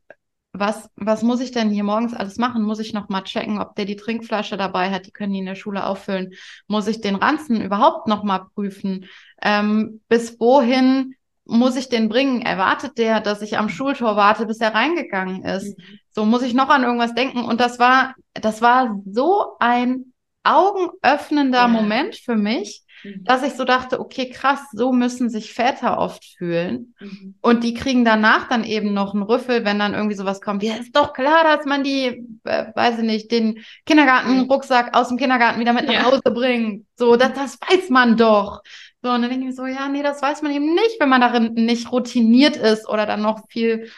[0.58, 2.62] was, was muss ich denn hier morgens alles machen?
[2.62, 5.06] Muss ich noch mal checken, ob der die Trinkflasche dabei hat?
[5.06, 6.32] Die können die in der Schule auffüllen.
[6.66, 9.06] Muss ich den Ranzen überhaupt noch mal prüfen?
[9.42, 12.42] Ähm, bis wohin muss ich den bringen?
[12.42, 15.78] Erwartet der, dass ich am Schultor warte, bis er reingegangen ist?
[15.78, 15.98] Mhm.
[16.10, 17.44] So muss ich noch an irgendwas denken.
[17.44, 20.12] Und das war, das war so ein
[20.46, 21.68] augenöffnender ja.
[21.68, 23.24] Moment für mich, Mhm.
[23.24, 26.94] dass ich so dachte, okay, krass, so müssen sich Väter oft fühlen.
[27.00, 27.34] Mhm.
[27.40, 30.62] Und die kriegen danach dann eben noch einen Rüffel, wenn dann irgendwie sowas kommt.
[30.62, 35.18] Ja, ist doch klar, dass man die, äh, weiß ich nicht, den Kindergartenrucksack aus dem
[35.18, 36.86] Kindergarten wieder mit nach Hause bringt.
[36.96, 38.62] So, das, das weiß man doch.
[39.02, 41.20] So, und dann denke ich so, ja, nee, das weiß man eben nicht, wenn man
[41.20, 43.90] darin nicht routiniert ist oder dann noch viel,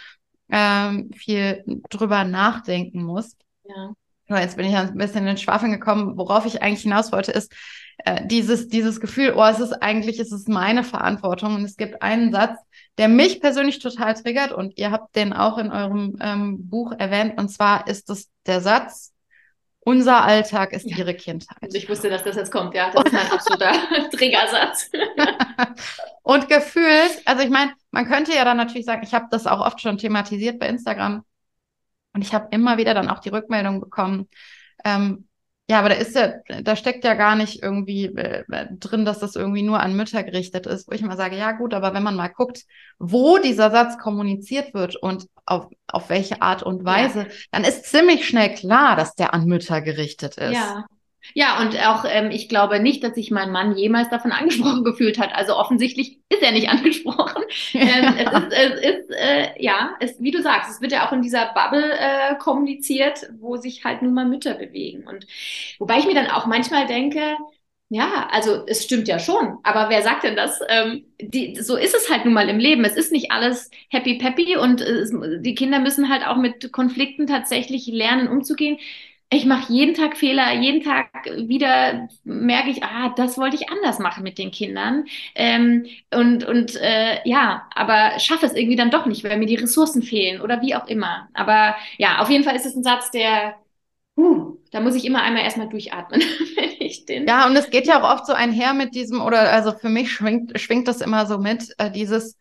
[0.50, 3.36] ähm, viel drüber nachdenken muss.
[3.64, 3.92] Ja.
[4.28, 6.18] So, jetzt bin ich ein bisschen in den Schwafeln gekommen.
[6.18, 7.52] Worauf ich eigentlich hinaus wollte, ist,
[8.04, 11.54] äh, dieses, dieses Gefühl, oh, es ist eigentlich, es ist meine Verantwortung.
[11.54, 12.58] Und es gibt einen Satz,
[12.98, 17.38] der mich persönlich total triggert und ihr habt den auch in eurem ähm, Buch erwähnt.
[17.38, 19.14] Und zwar ist es der Satz,
[19.80, 21.56] unser Alltag ist ihre Kindheit.
[21.72, 22.90] Ich wusste, dass das jetzt kommt, ja.
[22.90, 23.72] Das ist mein absoluter
[24.12, 24.90] Triggersatz.
[26.22, 29.64] und gefühlt, also ich meine, man könnte ja dann natürlich sagen, ich habe das auch
[29.64, 31.24] oft schon thematisiert bei Instagram.
[32.12, 34.28] Und ich habe immer wieder dann auch die Rückmeldung bekommen,
[34.84, 35.28] ähm,
[35.70, 36.32] ja, aber da ist ja,
[36.62, 40.66] da steckt ja gar nicht irgendwie äh, drin, dass das irgendwie nur an Mütter gerichtet
[40.66, 42.62] ist, wo ich immer sage, ja gut, aber wenn man mal guckt,
[42.98, 47.26] wo dieser Satz kommuniziert wird und auf, auf welche Art und Weise, ja.
[47.50, 50.54] dann ist ziemlich schnell klar, dass der an Mütter gerichtet ist.
[50.54, 50.86] Ja.
[51.34, 55.18] Ja, und auch ähm, ich glaube nicht, dass sich mein Mann jemals davon angesprochen gefühlt
[55.18, 55.34] hat.
[55.34, 57.42] Also offensichtlich ist er nicht angesprochen.
[57.74, 61.12] ähm, es ist, es ist äh, ja, es, wie du sagst, es wird ja auch
[61.12, 65.06] in dieser Bubble äh, kommuniziert, wo sich halt nun mal Mütter bewegen.
[65.06, 65.26] Und
[65.78, 67.20] wobei ich mir dann auch manchmal denke,
[67.90, 70.60] ja, also es stimmt ja schon, aber wer sagt denn das?
[70.68, 72.84] Ähm, die, so ist es halt nun mal im Leben.
[72.84, 75.10] Es ist nicht alles happy peppy und es,
[75.40, 78.78] die Kinder müssen halt auch mit Konflikten tatsächlich lernen umzugehen
[79.30, 83.98] ich mache jeden Tag Fehler, jeden Tag wieder merke ich, ah, das wollte ich anders
[83.98, 85.04] machen mit den Kindern.
[85.34, 89.56] Ähm, und und äh, ja, aber schaffe es irgendwie dann doch nicht, weil mir die
[89.56, 91.28] Ressourcen fehlen oder wie auch immer.
[91.34, 93.56] Aber ja, auf jeden Fall ist es ein Satz, der,
[94.16, 96.20] uh, da muss ich immer einmal erstmal durchatmen,
[96.56, 97.26] wenn ich den.
[97.26, 100.10] Ja, und es geht ja auch oft so einher mit diesem, oder also für mich
[100.10, 102.38] schwingt, schwingt das immer so mit, äh, dieses,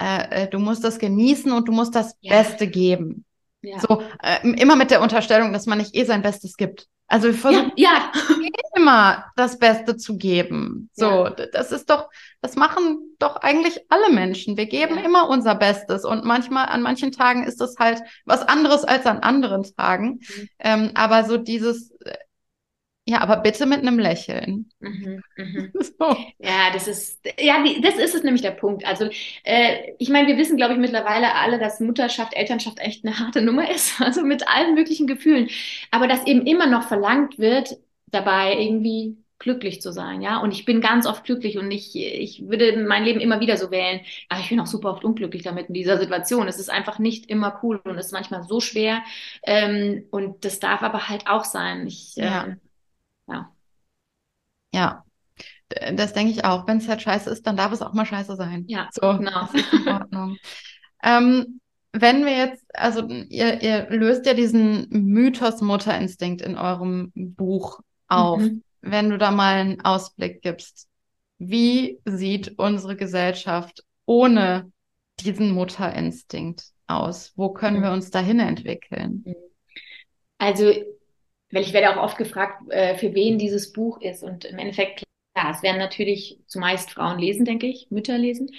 [0.00, 2.32] äh, äh du musst das genießen und du musst das ja.
[2.32, 3.26] Beste geben.
[3.62, 3.78] Ja.
[3.80, 6.86] So, äh, immer mit der Unterstellung, dass man nicht eh sein Bestes gibt.
[7.10, 8.12] Also wir versuchen ja, ja.
[8.76, 10.90] immer das Beste zu geben.
[10.94, 11.30] So, ja.
[11.30, 12.08] das ist doch,
[12.40, 14.56] das machen doch eigentlich alle Menschen.
[14.56, 18.84] Wir geben immer unser Bestes und manchmal, an manchen Tagen ist das halt was anderes
[18.84, 20.20] als an anderen Tagen.
[20.20, 20.48] Mhm.
[20.60, 22.14] Ähm, aber so dieses, äh,
[23.10, 24.70] ja, aber bitte mit einem Lächeln.
[24.78, 25.72] Mhm, mhm.
[25.98, 26.16] So.
[26.38, 28.86] Ja, das ist, ja, das ist es nämlich der Punkt.
[28.86, 29.10] Also,
[29.42, 33.42] äh, ich meine, wir wissen, glaube ich, mittlerweile alle, dass Mutterschaft, Elternschaft echt eine harte
[33.42, 34.00] Nummer ist.
[34.10, 35.48] Also mit allen möglichen Gefühlen.
[35.90, 40.38] Aber dass eben immer noch verlangt wird, dabei irgendwie glücklich zu sein, ja.
[40.40, 43.70] Und ich bin ganz oft glücklich und ich, ich würde mein Leben immer wieder so
[43.70, 44.00] wählen.
[44.28, 46.46] Aber ich bin auch super oft unglücklich damit in dieser Situation.
[46.48, 49.02] Es ist einfach nicht immer cool und es ist manchmal so schwer.
[49.42, 51.86] Ähm, und das darf aber halt auch sein.
[51.86, 52.46] Ich, ja.
[52.46, 52.56] Äh,
[53.28, 53.52] ja.
[54.72, 55.04] Ja.
[55.94, 56.66] Das denke ich auch.
[56.66, 58.64] Wenn es halt scheiße ist, dann darf es auch mal scheiße sein.
[58.66, 59.42] Ja, so, genau.
[59.42, 60.36] Das ist in Ordnung.
[61.02, 61.60] ähm,
[61.92, 68.40] wenn wir jetzt, also ihr, ihr löst ja diesen Mythos Mutterinstinkt in eurem Buch auf.
[68.40, 68.62] Mhm.
[68.80, 70.88] Wenn du da mal einen Ausblick gibst,
[71.38, 74.70] wie sieht unsere Gesellschaft ohne
[75.20, 77.32] diesen Mutterinstinkt aus?
[77.36, 77.82] Wo können mhm.
[77.82, 79.24] wir uns dahin entwickeln?
[80.38, 80.72] Also
[81.52, 84.22] weil ich werde auch oft gefragt, äh, für wen dieses Buch ist.
[84.22, 88.50] Und im Endeffekt, klar, es werden natürlich zumeist Frauen lesen, denke ich, Mütter lesen.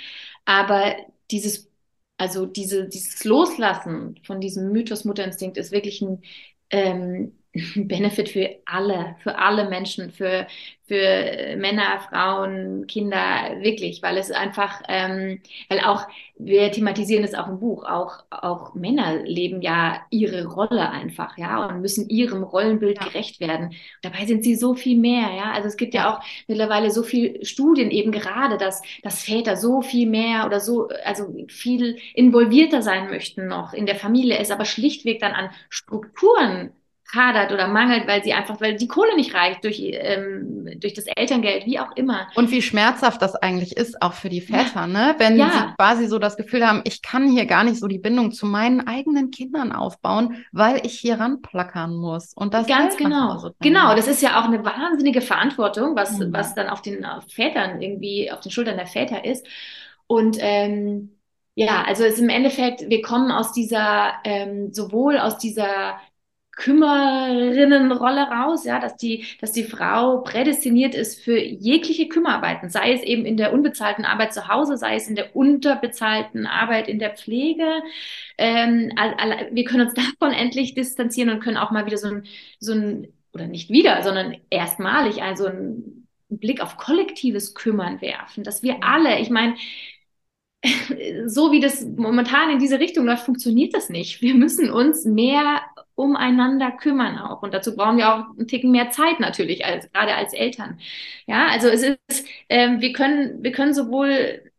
[0.45, 0.95] Aber
[1.31, 1.69] dieses,
[2.17, 6.21] also diese, dieses Loslassen von diesem Mythos Mutterinstinkt ist wirklich ein,
[6.69, 7.37] ähm,
[7.75, 10.47] Benefit für alle, für alle Menschen, für,
[10.87, 17.49] für Männer, Frauen, Kinder, wirklich, weil es einfach, ähm, weil auch, wir thematisieren es auch
[17.49, 22.99] im Buch, auch, auch Männer leben ja ihre Rolle einfach, ja, und müssen ihrem Rollenbild
[22.99, 23.09] ja.
[23.09, 23.73] gerecht werden.
[24.01, 25.51] Dabei sind sie so viel mehr, ja.
[25.51, 29.57] Also es gibt ja, ja auch mittlerweile so viel Studien eben gerade, dass, dass Väter
[29.57, 34.51] so viel mehr oder so, also viel involvierter sein möchten noch in der Familie, es
[34.51, 36.71] aber schlichtweg dann an Strukturen
[37.13, 41.05] hadert oder mangelt, weil sie einfach, weil die Kohle nicht reicht durch, ähm, durch das
[41.07, 42.27] Elterngeld, wie auch immer.
[42.35, 44.87] Und wie schmerzhaft das eigentlich ist, auch für die Väter, ja.
[44.87, 45.15] ne?
[45.17, 45.49] Wenn ja.
[45.49, 48.45] sie quasi so das Gefühl haben, ich kann hier gar nicht so die Bindung zu
[48.45, 52.33] meinen eigenen Kindern aufbauen, weil ich hier ranplackern muss.
[52.35, 53.51] Und das ganz genau.
[53.59, 56.33] Genau, das ist ja auch eine wahnsinnige Verantwortung, was, mhm.
[56.33, 59.45] was dann auf den auf Vätern irgendwie, auf den Schultern der Väter ist.
[60.07, 61.17] Und ähm,
[61.55, 65.97] ja, also es ist im Endeffekt, wir kommen aus dieser, ähm, sowohl aus dieser
[66.55, 73.03] Kümmerinnenrolle raus, ja, dass die, dass die Frau prädestiniert ist für jegliche Kümmerarbeiten, sei es
[73.03, 77.11] eben in der unbezahlten Arbeit zu Hause, sei es in der unterbezahlten Arbeit in der
[77.11, 77.65] Pflege.
[78.37, 78.91] Ähm,
[79.51, 82.23] wir können uns davon endlich distanzieren und können auch mal wieder so ein,
[82.59, 88.61] so ein oder nicht wieder, sondern erstmalig also einen Blick auf kollektives Kümmern werfen, dass
[88.61, 89.55] wir alle, ich meine,
[91.25, 94.21] so wie das momentan in diese Richtung läuft, funktioniert das nicht.
[94.21, 95.61] Wir müssen uns mehr
[95.95, 97.41] umeinander kümmern auch.
[97.41, 100.79] Und dazu brauchen wir auch einen Ticken mehr Zeit natürlich, als, gerade als Eltern.
[101.27, 104.51] Ja, also es ist, äh, wir können, wir können sowohl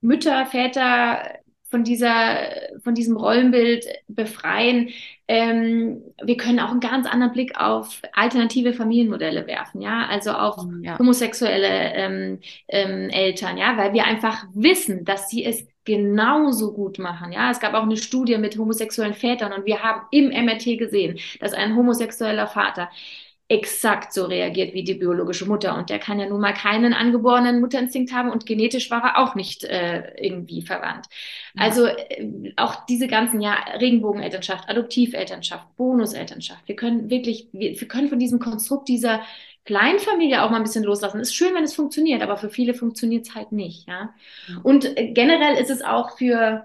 [0.00, 1.38] Mütter, Väter,
[1.74, 2.36] von dieser,
[2.84, 4.90] von diesem Rollenbild befreien.
[5.26, 10.56] Ähm, wir können auch einen ganz anderen Blick auf alternative Familienmodelle werfen, ja, also auf
[10.82, 10.96] ja.
[11.00, 17.32] homosexuelle ähm, ähm, Eltern, ja, weil wir einfach wissen, dass sie es genauso gut machen.
[17.32, 21.18] Ja, es gab auch eine Studie mit homosexuellen Vätern und wir haben im MRT gesehen,
[21.40, 22.88] dass ein homosexueller Vater
[23.54, 25.76] exakt so reagiert wie die biologische Mutter.
[25.76, 29.34] Und der kann ja nun mal keinen angeborenen Mutterinstinkt haben und genetisch war er auch
[29.34, 31.06] nicht äh, irgendwie verwandt.
[31.54, 31.62] Ja.
[31.62, 36.66] Also äh, auch diese ganzen, ja, Regenbogenelternschaft, Adoptivelternschaft, Bonuselternschaft.
[36.66, 39.22] Wir können wirklich, wir, wir können von diesem Konstrukt dieser
[39.64, 41.20] Kleinfamilie auch mal ein bisschen loslassen.
[41.20, 43.88] Ist schön, wenn es funktioniert, aber für viele funktioniert es halt nicht.
[43.88, 44.14] Ja?
[44.62, 46.64] Und äh, generell ist es auch für,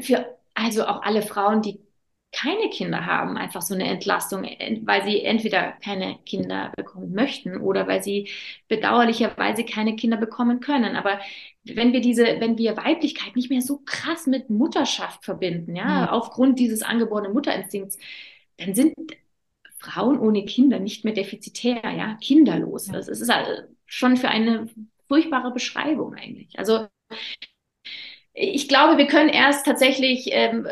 [0.00, 1.83] für also auch alle Frauen, die
[2.34, 4.42] keine Kinder haben, einfach so eine Entlastung,
[4.82, 8.28] weil sie entweder keine Kinder bekommen möchten oder weil sie
[8.66, 10.96] bedauerlicherweise keine Kinder bekommen können.
[10.96, 11.20] Aber
[11.62, 16.08] wenn wir diese, wenn wir Weiblichkeit nicht mehr so krass mit Mutterschaft verbinden, ja, mhm.
[16.08, 17.98] aufgrund dieses angeborenen Mutterinstinkts,
[18.58, 18.94] dann sind
[19.78, 22.86] Frauen ohne Kinder nicht mehr defizitär, ja, kinderlos.
[22.86, 24.68] Das ist halt schon für eine
[25.06, 26.58] furchtbare Beschreibung eigentlich.
[26.58, 26.86] Also
[28.32, 30.66] ich glaube, wir können erst tatsächlich ähm,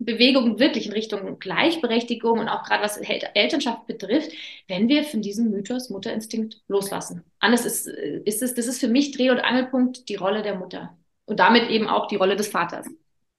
[0.00, 4.32] Bewegungen wirklich in Richtung Gleichberechtigung und auch gerade was Elternschaft betrifft,
[4.66, 7.22] wenn wir von diesem Mythos Mutterinstinkt loslassen.
[7.38, 10.56] Anders ist, äh, ist es, das ist für mich Dreh- und Angelpunkt die Rolle der
[10.56, 10.96] Mutter
[11.26, 12.86] und damit eben auch die Rolle des Vaters.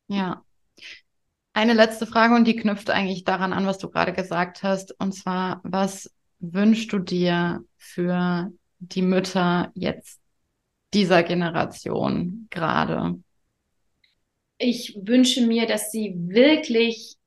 [0.07, 0.43] Ja,
[1.53, 4.95] eine letzte Frage und die knüpft eigentlich daran an, was du gerade gesagt hast.
[4.99, 6.09] Und zwar, was
[6.39, 10.19] wünschst du dir für die Mütter jetzt
[10.93, 13.19] dieser Generation gerade?
[14.61, 17.17] Ich wünsche mir, dass sie wirklich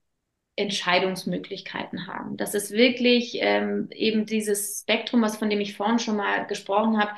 [0.56, 2.36] Entscheidungsmöglichkeiten haben.
[2.36, 6.98] Dass es wirklich ähm, eben dieses Spektrum, was von dem ich vorhin schon mal gesprochen
[7.00, 7.12] habe,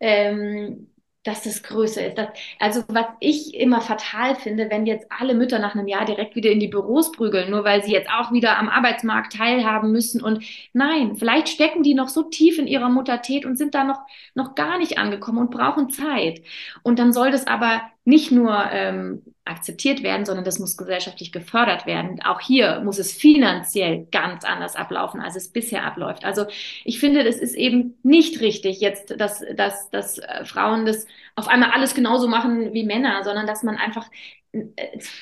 [0.00, 0.90] ähm,
[1.24, 2.18] dass das größer ist.
[2.18, 2.28] Das,
[2.60, 6.50] also was ich immer fatal finde, wenn jetzt alle Mütter nach einem Jahr direkt wieder
[6.50, 10.22] in die Büros prügeln, nur weil sie jetzt auch wieder am Arbeitsmarkt teilhaben müssen.
[10.22, 14.00] Und nein, vielleicht stecken die noch so tief in ihrer Muttertät und sind da noch,
[14.34, 16.42] noch gar nicht angekommen und brauchen Zeit.
[16.84, 21.86] Und dann soll das aber nicht nur ähm, akzeptiert werden, sondern das muss gesellschaftlich gefördert
[21.86, 22.20] werden.
[22.22, 26.24] Auch hier muss es finanziell ganz anders ablaufen, als es bisher abläuft.
[26.24, 26.46] Also
[26.84, 31.48] ich finde, das ist eben nicht richtig jetzt, dass, dass, dass äh, Frauen das auf
[31.48, 34.10] einmal alles genauso machen wie Männer, sondern dass man einfach,
[34.52, 34.66] äh,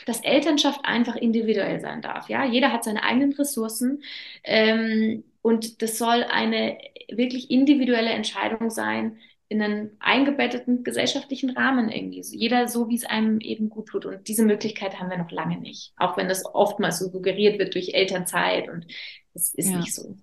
[0.06, 2.28] dass Elternschaft einfach individuell sein darf.
[2.28, 4.02] Ja, jeder hat seine eigenen Ressourcen
[4.42, 6.78] ähm, und das soll eine
[7.10, 9.18] wirklich individuelle Entscheidung sein,
[9.48, 12.20] in einen eingebetteten gesellschaftlichen Rahmen irgendwie.
[12.20, 14.06] Jeder so, wie es einem eben gut tut.
[14.06, 15.92] Und diese Möglichkeit haben wir noch lange nicht.
[15.96, 18.86] Auch wenn das oftmals so suggeriert wird durch Elternzeit und
[19.34, 19.76] das ist ja.
[19.76, 20.16] nicht so.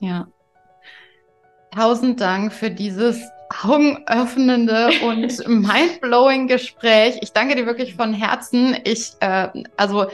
[0.00, 0.28] Ja.
[1.70, 3.20] Tausend Dank für dieses
[3.62, 7.18] augenöffnende und mindblowing Gespräch.
[7.22, 8.76] Ich danke dir wirklich von Herzen.
[8.84, 10.06] Ich, äh, also,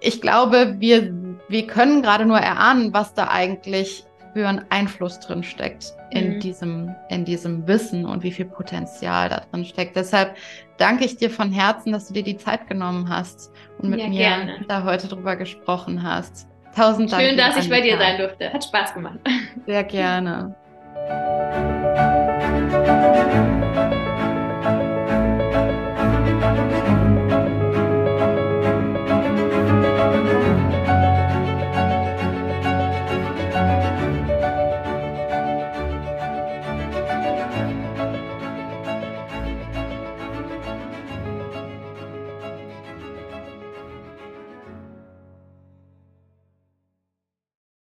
[0.00, 1.14] ich glaube, wir,
[1.48, 6.40] wir können gerade nur erahnen, was da eigentlich für ein Einfluss drin steckt in, mhm.
[6.40, 9.96] diesem, in diesem Wissen und wie viel Potenzial da drin steckt.
[9.96, 10.36] Deshalb
[10.78, 14.08] danke ich dir von Herzen, dass du dir die Zeit genommen hast und mit ja,
[14.08, 14.64] mir gerne.
[14.68, 16.48] da heute drüber gesprochen hast.
[16.74, 17.22] Tausend Dank.
[17.22, 18.52] Schön, dass ich bei dir sein durfte.
[18.52, 19.18] Hat Spaß gemacht.
[19.66, 20.54] Sehr gerne.